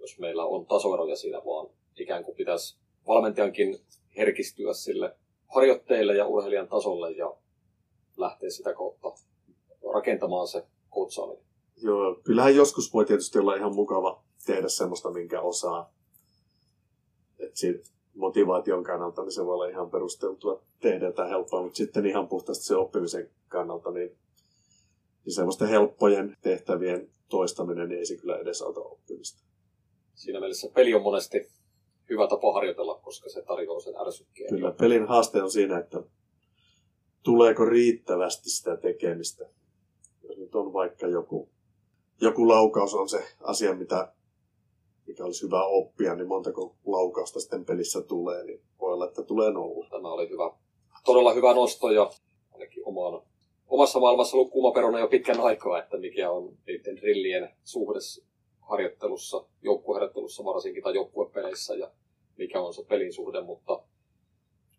[0.00, 3.78] jos meillä on tasoeroja siinä, vaan ikään kuin pitäisi valmentajankin
[4.16, 5.16] herkistyä sille
[5.54, 7.36] harjoitteille ja urheilijan tasolle ja
[8.16, 9.12] lähteä sitä kautta
[9.94, 11.44] rakentamaan se kutsaaminen.
[11.82, 15.94] Joo, kyllähän joskus voi tietysti olla ihan mukava tehdä semmoista, minkä osaa.
[17.54, 22.28] Siitä motivaation kannalta niin se voi olla ihan perusteltua tehdä tai helppoa, mutta sitten ihan
[22.28, 24.16] puhtaasti se oppimisen kannalta, niin,
[25.24, 29.42] niin semmoisten helppojen tehtävien toistaminen niin ei se kyllä edesauta oppimista.
[30.14, 31.48] Siinä mielessä peli on monesti
[32.10, 34.50] hyvä tapa harjoitella, koska se tarjoaa sen ärsykkeen.
[34.50, 36.02] Kyllä pelin haaste on siinä, että
[37.22, 39.48] tuleeko riittävästi sitä tekemistä.
[40.22, 41.48] Jos nyt on vaikka joku,
[42.20, 44.12] joku laukaus on se asia, mitä,
[45.06, 49.50] mikä olisi hyvä oppia, niin montako laukausta sitten pelissä tulee, niin voi olla, että tulee
[49.50, 49.86] nolla.
[49.90, 50.50] Tämä oli hyvä,
[51.04, 52.10] todella hyvä nosto ja
[52.52, 53.22] ainakin omaan,
[53.68, 57.98] omassa maailmassa ollut kuumaperuna jo pitkän aikaa, että mikä on niiden drillien suhde
[58.60, 61.90] harjoittelussa, joukkueharjoittelussa varsinkin tai joukkuepeleissä ja
[62.38, 63.82] mikä on se pelin suhde, mutta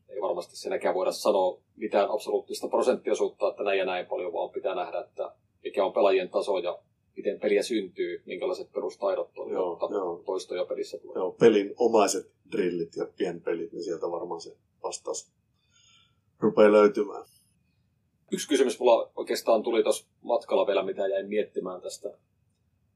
[0.09, 4.75] ei varmasti senäkään voida sanoa mitään absoluuttista prosenttiosuutta, että näin ja näin paljon, vaan pitää
[4.75, 5.32] nähdä, että
[5.63, 6.80] mikä on pelaajien taso ja
[7.17, 10.24] miten peliä syntyy, minkälaiset perustaidot Joo, joo.
[10.26, 11.16] toistoja pelissä tulee.
[11.16, 15.32] Joo, pelin omaiset drillit ja pienpelit, niin sieltä varmaan se vastaus
[16.39, 17.26] rupeaa löytymään.
[18.32, 22.18] Yksi kysymys mulla oikeastaan tuli tuossa matkalla vielä, mitä jäin miettimään tästä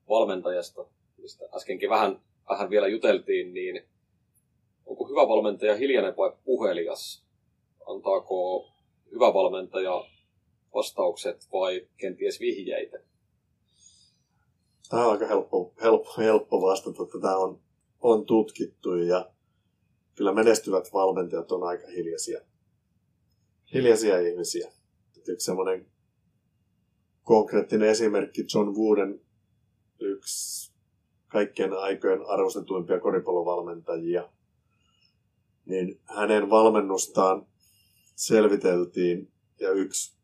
[0.10, 0.86] valmentajasta,
[1.18, 3.84] mistä äskenkin vähän, vähän vielä juteltiin, niin
[4.86, 7.24] onko hyvä valmentaja hiljainen vai puhelias?
[7.88, 8.68] Antaako
[9.12, 10.06] hyvä valmentaja
[10.74, 13.00] vastaukset vai kenties vihjeitä?
[14.92, 17.06] Tämä on aika helppo, helppo, helppo vastata.
[17.06, 17.62] Tätä on,
[18.00, 19.32] on tutkittu ja
[20.16, 22.42] kyllä menestyvät valmentajat on aika hiljaisia,
[23.74, 24.72] hiljaisia ihmisiä.
[25.28, 25.86] Yksi semmoinen
[27.24, 29.22] konkreettinen esimerkki John Wooden
[30.00, 30.74] yksi
[31.28, 34.30] kaikkien aikojen arvostetuimpia koripallovalmentajia,
[35.66, 37.48] niin hänen valmennustaan
[38.16, 40.21] selviteltiin ja yksi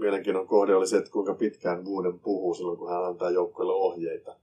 [0.00, 4.36] mielenkiinnon kohde oli se, että kuinka pitkään Wooden puhuu silloin, kun hän antaa joukkueelle ohjeita.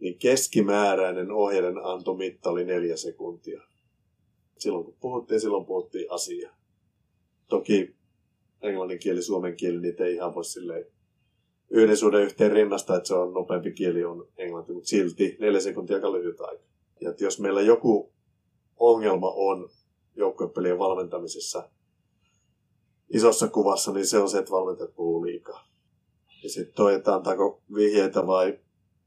[0.00, 3.62] Niin keskimääräinen ohjeiden antomitta oli neljä sekuntia.
[4.58, 6.56] Silloin kun puhuttiin, silloin puhuttiin asiaa.
[7.48, 7.94] Toki
[8.62, 10.86] englannin kieli, suomen kieli, niitä ei ihan voi silleen
[11.70, 15.96] yhden suhde yhteen rinnasta, että se on nopeampi kieli on englanti, mutta silti neljä sekuntia
[15.96, 16.64] aika lyhyt aika.
[17.00, 18.12] Ja että jos meillä joku
[18.76, 19.68] ongelma on
[20.16, 21.70] joukkuepelien valmentamisessa
[23.10, 25.68] isossa kuvassa, niin se on se, että valmentajat puhuu liikaa.
[26.42, 28.58] Ja sitten toi, että antaako vihjeitä vai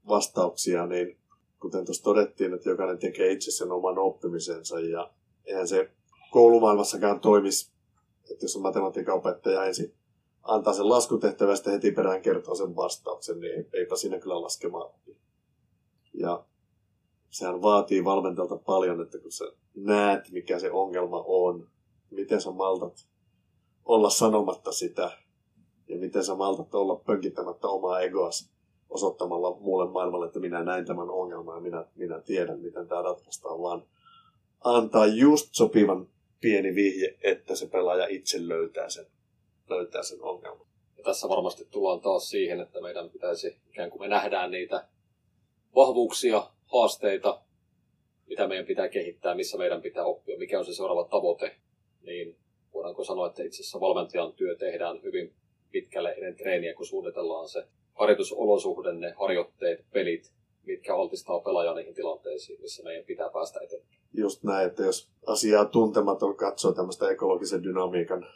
[0.07, 1.17] vastauksia, niin
[1.59, 5.11] kuten tuossa todettiin, että jokainen tekee itse sen oman oppimisensa ja
[5.45, 5.91] eihän se
[6.31, 7.71] koulumaailmassakaan toimisi,
[8.31, 9.93] että jos on matematiikan opettaja ensin
[10.43, 14.93] antaa sen laskutehtävä ja sitten heti perään kertoo sen vastauksen, niin eipä siinä kyllä laskemaan.
[16.13, 16.45] Ja
[17.29, 19.45] sehän vaatii valmentajalta paljon, että kun sä
[19.75, 21.67] näet, mikä se ongelma on,
[22.11, 23.07] miten sä maltat
[23.85, 25.11] olla sanomatta sitä,
[25.87, 28.53] ja miten sä maltat olla pönkittämättä omaa egoas
[28.89, 33.61] osoittamalla muulle maailmalle, että minä näin tämän ongelman ja minä, minä tiedän, miten tämä ratkaistaan,
[33.61, 33.83] vaan
[34.63, 36.07] antaa just sopivan
[36.41, 39.05] pieni vihje, että se pelaaja itse löytää sen,
[39.69, 40.67] löytää sen ongelman.
[40.97, 44.87] Ja tässä varmasti tullaan taas siihen, että meidän pitäisi, ikään kuin me nähdään niitä
[45.75, 47.41] vahvuuksia, haasteita,
[48.27, 51.55] mitä meidän pitää kehittää, missä meidän pitää oppia, mikä on se seuraava tavoite,
[52.01, 52.37] niin
[52.73, 55.33] voidaanko sanoa, että itse asiassa valmentajan työ tehdään hyvin
[55.71, 60.31] pitkälle ennen treeniä, kun suunnitellaan se harjoitusolosuhde, ne harjoitteet, pelit,
[60.65, 63.99] mitkä altistaa pelaajaa niihin tilanteisiin, missä meidän pitää päästä eteenpäin.
[64.13, 68.27] Just näin, että jos asiaa tuntematon katsoo tämmöistä ekologisen dynamiikan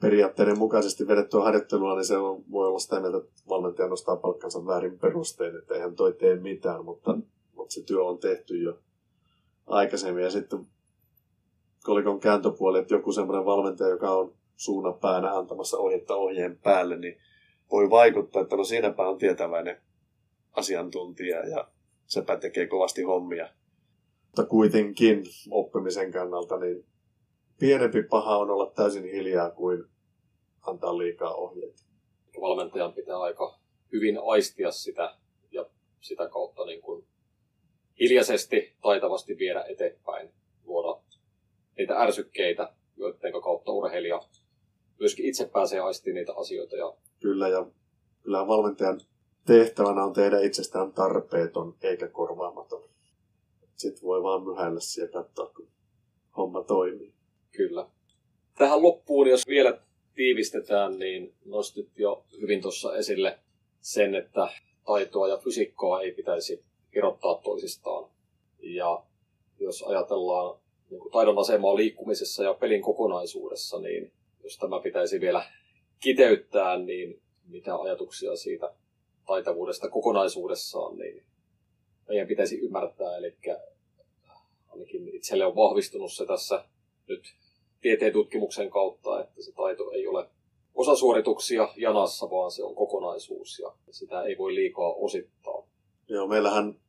[0.00, 4.66] periaatteiden mukaisesti vedettyä harjoittelua, niin se on, voi olla sitä mieltä, että valmentaja nostaa palkkansa
[4.66, 7.18] väärin perustein, että eihän toi tee mitään, mutta,
[7.54, 8.78] mutta se työ on tehty jo
[9.66, 10.24] aikaisemmin.
[10.24, 10.66] Ja sitten
[11.86, 17.18] kolikon kääntöpuoli, että joku semmoinen valmentaja, joka on suunnan päänä antamassa ohjetta ohjeen päälle, niin
[17.70, 19.80] voi vaikuttaa, että no siinäpä on tietäväinen
[20.52, 21.68] asiantuntija ja
[22.06, 23.48] sepä tekee kovasti hommia.
[24.26, 26.84] Mutta kuitenkin oppimisen kannalta niin
[27.58, 29.84] pienempi paha on olla täysin hiljaa kuin
[30.62, 31.82] antaa liikaa ohjeita.
[32.40, 33.58] Valmentajan pitää aika
[33.92, 35.16] hyvin aistia sitä
[35.50, 35.66] ja
[36.00, 37.06] sitä kautta niin kuin
[38.00, 40.30] hiljaisesti, taitavasti viedä eteenpäin,
[40.64, 41.05] luoda
[41.78, 44.22] niitä ärsykkeitä, joiden kautta urheilija
[45.00, 46.76] myöskin itse pääsee aistiin niitä asioita.
[46.76, 46.94] Ja...
[47.20, 47.66] Kyllä, ja
[48.22, 49.00] kyllä valmentajan
[49.46, 52.88] tehtävänä on tehdä itsestään tarpeeton eikä korvaamaton.
[53.76, 55.68] Sitten voi vaan myhäillä ja katsoa, kun
[56.36, 57.14] homma toimii.
[57.52, 57.86] Kyllä.
[58.58, 59.80] Tähän loppuun, jos vielä
[60.14, 63.38] tiivistetään, niin nostit jo hyvin tuossa esille
[63.80, 64.48] sen, että
[64.86, 66.64] taitoa ja fysiikkaa ei pitäisi
[66.96, 68.10] irrottaa toisistaan.
[68.60, 69.02] Ja
[69.60, 70.60] jos ajatellaan
[70.90, 74.12] niin taidon asemaa liikkumisessa ja pelin kokonaisuudessa, niin
[74.44, 75.44] jos tämä pitäisi vielä
[76.00, 78.72] kiteyttää, niin mitä ajatuksia siitä
[79.26, 81.22] taitavuudesta kokonaisuudessaan, niin
[82.08, 83.16] meidän pitäisi ymmärtää.
[83.16, 83.36] Eli
[84.68, 86.64] ainakin itselle on vahvistunut se tässä
[87.08, 87.22] nyt
[87.80, 90.28] tieteen tutkimuksen kautta, että se taito ei ole
[90.74, 95.66] osasuorituksia janassa, vaan se on kokonaisuus ja sitä ei voi liikaa osittaa.
[96.08, 96.80] Joo, meillähän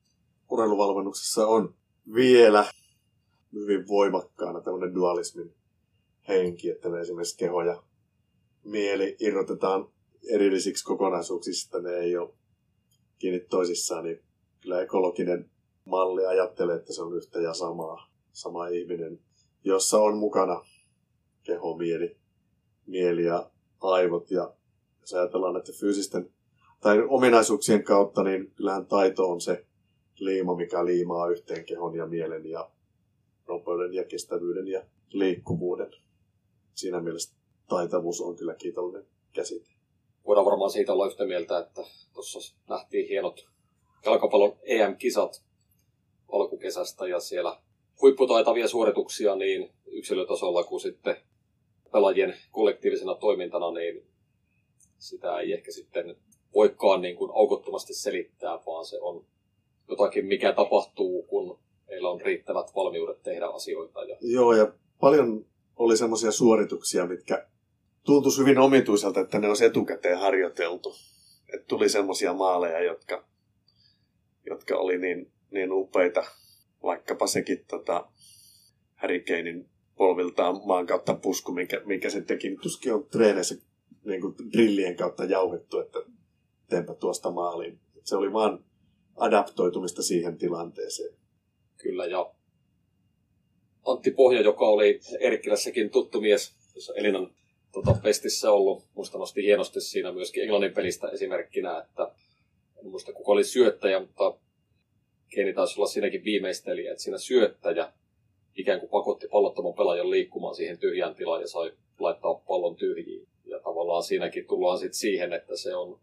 [0.52, 1.76] urheiluvalmennuksessa on
[2.14, 2.66] vielä
[3.54, 5.54] hyvin voimakkaana tämmöinen dualismin
[6.28, 7.84] henki, että me esimerkiksi keho ja
[8.64, 9.90] mieli irrotetaan
[10.30, 12.34] erillisiksi kokonaisuuksista, ne ei ole
[13.20, 14.24] kiinni toisissaan, niin
[14.62, 15.50] kyllä ekologinen
[15.86, 19.20] malli ajattelee, että se on yhtä ja samaa, sama ihminen,
[19.64, 20.66] jossa on mukana
[21.44, 22.18] keho, mieli,
[22.88, 23.50] mieli ja
[23.82, 24.32] aivot.
[24.32, 24.54] Ja
[25.02, 26.30] jos ajatellaan näiden fyysisten
[26.82, 29.66] tai ominaisuuksien kautta, niin kyllähän taito on se
[30.20, 32.72] liima, mikä liimaa yhteen kehon ja mielen ja
[33.48, 35.92] nopeuden ja kestävyyden ja liikkuvuuden.
[36.74, 37.36] Siinä mielessä
[37.68, 39.70] taitavuus on kyllä kiitollinen käsite.
[40.28, 41.82] Voidaan varmaan siitä olla yhtä mieltä, että
[42.14, 43.48] tuossa nähtiin hienot
[44.06, 45.44] jalkapallon EM-kisat
[46.32, 47.62] alkukesästä ja siellä
[48.02, 51.16] huipputaitavia suorituksia niin yksilötasolla kuin sitten
[51.92, 54.08] pelaajien kollektiivisena toimintana, niin
[54.98, 56.16] sitä ei ehkä sitten
[56.54, 59.26] voikaan niin kuin aukottomasti selittää, vaan se on
[59.90, 64.04] jotakin, mikä tapahtuu, kun meillä on riittävät valmiudet tehdä asioita.
[64.04, 64.18] Ja...
[64.22, 67.48] Joo, ja paljon oli semmoisia suorituksia, mitkä
[68.04, 70.96] tuntuisi hyvin omituiselta, että ne olisi etukäteen harjoiteltu.
[71.54, 73.26] Et tuli semmoisia maaleja, jotka,
[74.46, 76.24] jotka oli niin, niin upeita.
[76.84, 78.08] Vaikkapa sekin tota,
[78.96, 82.58] Harry Kanein polviltaan maan kautta pusku, minkä, minkä se teki.
[82.62, 83.56] Tuskin on treeneissä
[84.06, 86.00] niin kuin drillien kautta jauhettu, että
[86.70, 87.80] teenpä tuosta maaliin.
[88.04, 88.66] Se oli vaan
[89.16, 91.14] adaptoitumista siihen tilanteeseen.
[91.78, 92.32] Kyllä, ja
[93.86, 97.32] Antti Pohja, joka oli Erkkilässäkin tuttu mies, jossa Elinan
[97.72, 102.12] tota, festissä ollut, musta nosti hienosti siinä myöskin Englannin pelistä esimerkkinä, että
[102.80, 104.38] en muista kuka oli syöttäjä, mutta
[105.30, 107.94] Keini taisi olla siinäkin viimeistelijä, että siinä syöttäjä
[108.56, 113.28] ikään kuin pakotti pallottoman pelaajan liikkumaan siihen tyhjään tilaan ja sai laittaa pallon tyhjiin.
[113.46, 116.00] Ja tavallaan siinäkin tullaan sitten siihen, että se on,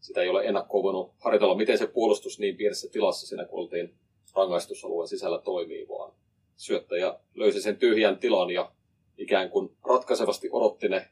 [0.00, 3.94] sitä ei ole ennakkoon voinut harjoitella, miten se puolustus niin pienessä tilassa siinä, kun oltiin
[4.34, 6.12] rangaistusalueen sisällä toimii, vaan
[6.56, 8.72] syöttäjä löysi sen tyhjän tilan ja
[9.18, 11.08] ikään kuin ratkaisevasti odotti ne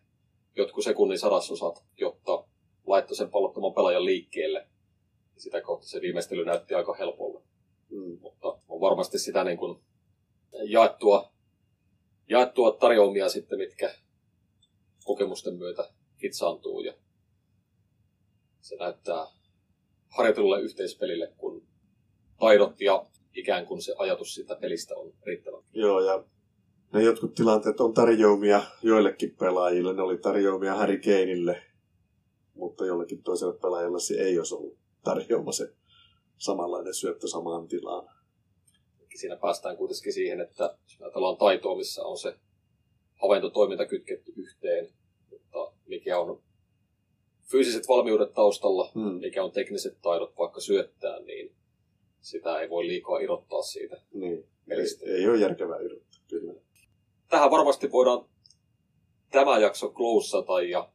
[0.57, 2.45] jotkut sekunnin sadasosat, jotta
[2.87, 4.69] laittoi sen pallottoman pelaajan liikkeelle.
[5.37, 7.43] Sitä kautta se viimeistely näytti aika helpolle.
[7.91, 8.19] Mm.
[8.21, 9.81] Mutta on varmasti sitä niin kuin
[10.65, 11.33] jaettua,
[12.29, 13.95] jaettua tarjoamia sitten, mitkä
[15.05, 15.91] kokemusten myötä
[16.23, 16.95] hitsaantuu ja
[18.61, 19.27] se näyttää
[20.09, 21.67] harjoitelulle yhteispelille, kun
[22.39, 25.63] taidot ja ikään kuin se ajatus siitä pelistä on riittävä.
[25.73, 26.25] Joo, ja
[26.93, 29.93] ne jotkut tilanteet on tarjoamia joillekin pelaajille.
[29.93, 31.63] Ne oli tarjoamia Harry Kaneille,
[32.55, 35.73] mutta jollekin toiselle pelaajalle se ei olisi ollut tarjoama se
[36.39, 38.09] samanlainen syöttö samaan tilaan.
[39.15, 42.35] Siinä päästään kuitenkin siihen, että jos ajatellaan taitoa, missä on se
[43.23, 44.89] havaintotoiminta kytketty yhteen,
[45.31, 46.43] mutta mikä on
[47.51, 49.21] fyysiset valmiudet taustalla, Hmm.
[49.21, 51.55] mikä on tekniset taidot vaikka syöttää, niin
[52.23, 53.97] sitä ei voi liikaa irrottaa siitä.
[54.15, 54.47] Niin.
[54.69, 55.07] Pelistä.
[55.07, 56.53] Ei, ei ole järkevää irrottaa, kyllä.
[57.29, 58.25] Tähän varmasti voidaan
[59.31, 60.89] tämä jakso klousata ja,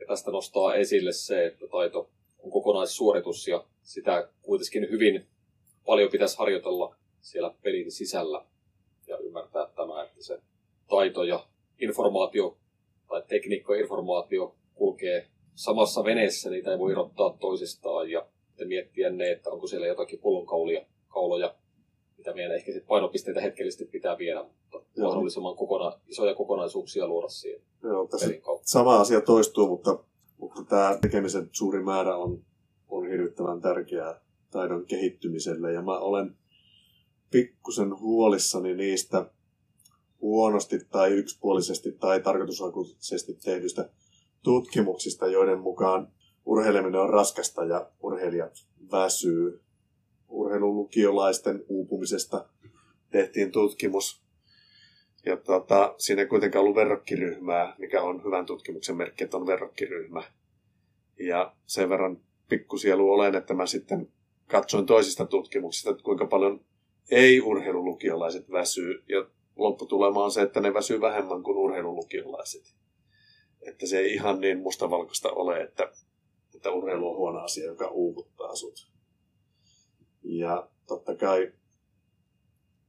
[0.00, 5.26] ja tästä nostaa esille se, että taito on kokonaissuoritus ja sitä kuitenkin hyvin
[5.86, 8.44] paljon pitäisi harjoitella siellä pelin sisällä
[9.06, 10.40] ja ymmärtää tämä, että se
[10.88, 11.46] taito ja
[11.78, 12.56] informaatio
[13.08, 18.26] tai tekniikka informaatio kulkee samassa veneessä, niitä ei voi irrottaa toisistaan ja
[18.58, 21.54] sitten miettiä ne, että onko siellä jotakin pullonkaulia, kauloja,
[22.16, 25.06] mitä meidän ehkä sit painopisteitä hetkellisesti pitää viedä, mutta Joo.
[25.06, 28.28] mahdollisimman kokona- isoja kokonaisuuksia luoda siihen Joo, tässä
[28.62, 30.04] sama asia toistuu, mutta,
[30.38, 32.44] mutta tämä tekemisen suuri määrä on,
[32.88, 35.72] on hirvittävän tärkeää taidon kehittymiselle.
[35.72, 36.36] Ja mä olen
[37.30, 39.30] pikkusen huolissani niistä
[40.20, 43.90] huonosti tai yksipuolisesti tai tarkoitushakuisesti tehdyistä
[44.42, 46.12] tutkimuksista, joiden mukaan
[46.48, 49.60] urheileminen on raskasta ja urheilijat väsyy.
[50.28, 52.48] Urheilulukiolaisten uupumisesta
[53.10, 54.22] tehtiin tutkimus,
[55.26, 60.22] ja tota, siinä ei kuitenkaan ollut verrokkiryhmää, mikä on hyvän tutkimuksen merkki, että on verrokkiryhmä.
[61.18, 64.08] Ja sen verran pikkusielu olen, että mä sitten
[64.46, 66.64] katsoin toisista tutkimuksista, että kuinka paljon
[67.10, 69.02] ei-urheilulukiolaiset väsyy.
[69.08, 69.26] Ja
[69.56, 72.74] lopputulema on se, että ne väsyy vähemmän kuin urheilulukiolaiset.
[73.62, 75.92] Että se ei ihan niin mustavalkoista ole, että,
[76.58, 78.90] että urheilu on huono asia, joka uuvuttaa sut.
[80.22, 81.52] Ja totta kai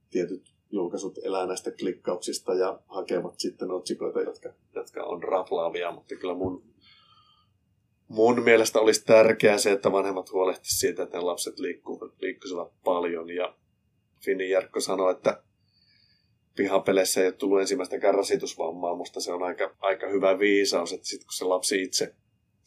[0.10, 6.34] tietyt julkaisut elää näistä klikkauksista ja hakevat sitten otsikoita, jotka, jotka on raplaavia, mutta kyllä
[6.34, 6.64] mun,
[8.08, 13.30] mun mielestä olisi tärkeää se, että vanhemmat huolehtisivat siitä, että ne lapset liikkuu, liikkuisivat paljon.
[13.30, 13.56] Ja
[14.26, 15.44] Fini Jarkko sanoi, että
[16.56, 18.96] pihapeleissä ei ole tullut ensimmäistäkään rasitusvammaa.
[18.96, 22.16] Musta se on aika, aika hyvä viisaus, että sit kun se lapsi itse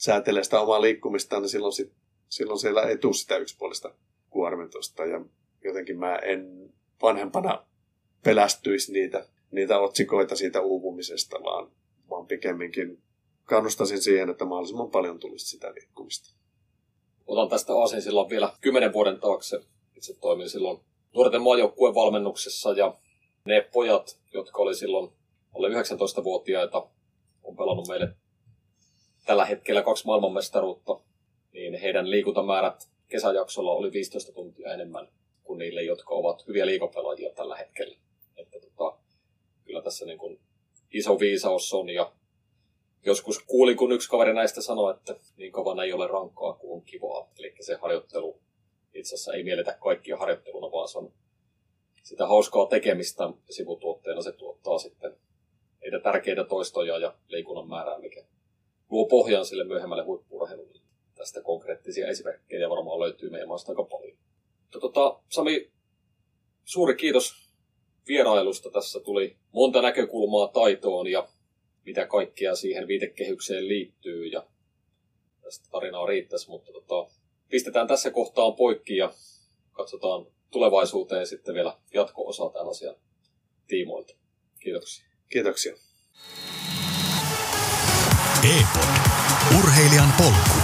[0.02, 1.92] säätelee sitä omaa liikkumistaan, niin silloin, sit,
[2.28, 3.94] silloin siellä ei tule sitä yksipuolista
[4.30, 5.04] kuormitusta.
[5.04, 5.24] Ja
[5.64, 6.72] jotenkin mä en
[7.02, 7.66] vanhempana
[8.22, 11.70] pelästyisi niitä, niitä otsikoita siitä uupumisesta, vaan,
[12.10, 13.02] vaan pikemminkin
[13.44, 16.34] kannustaisin siihen, että mahdollisimman paljon tulisi sitä liikkumista.
[17.26, 19.60] Otan tästä aasinsillan vielä kymmenen vuoden taakse.
[19.96, 20.80] Itse toimin silloin
[21.14, 22.94] nuorten maajoukkueen valmennuksessa ja
[23.44, 25.12] ne pojat, jotka oli silloin
[25.54, 26.88] alle 19-vuotiaita,
[27.42, 28.16] on pelannut meille
[29.26, 31.00] tällä hetkellä kaksi maailmanmestaruutta,
[31.52, 35.08] niin heidän liikuntamäärät kesäjaksolla oli 15 tuntia enemmän
[35.44, 37.96] kuin niille, jotka ovat hyviä liikapelaajia tällä hetkellä.
[38.36, 38.98] Että tota,
[39.64, 40.40] kyllä tässä niin kuin
[40.92, 42.12] iso viisaus on ja
[43.06, 46.82] joskus kuulin, kun yksi kaveri näistä sanoi, että niin kauan ei ole rankkaa kuin on
[46.82, 47.30] kivaa.
[47.38, 48.40] Eli se harjoittelu
[48.94, 51.12] itse asiassa ei mielletä kaikkia harjoitteluna, vaan se on
[52.02, 55.16] sitä hauskaa tekemistä sivutuotteena se tuottaa sitten
[55.82, 58.24] niitä tärkeitä toistoja ja liikunnan määrää, mikä
[58.92, 60.80] luo pohjan sille myöhemmälle huippurheilulle.
[61.14, 64.18] Tästä konkreettisia esimerkkejä varmaan löytyy meidän maasta aika paljon.
[64.70, 65.70] Tota, Sami,
[66.64, 67.48] suuri kiitos
[68.08, 68.70] vierailusta.
[68.70, 71.28] Tässä tuli monta näkökulmaa taitoon ja
[71.86, 74.26] mitä kaikkea siihen viitekehykseen liittyy.
[74.26, 74.46] Ja
[75.42, 77.14] tästä tarinaa riittäisi, mutta tota,
[77.48, 79.14] pistetään tässä kohtaan poikki ja
[79.72, 82.96] katsotaan tulevaisuuteen sitten vielä jatko-osaa tämän asian
[83.66, 84.14] tiimoilta.
[84.60, 85.06] Kiitoksia.
[85.28, 85.74] Kiitoksia.
[88.42, 88.88] E-pod.
[89.58, 90.61] Urheilijan polku.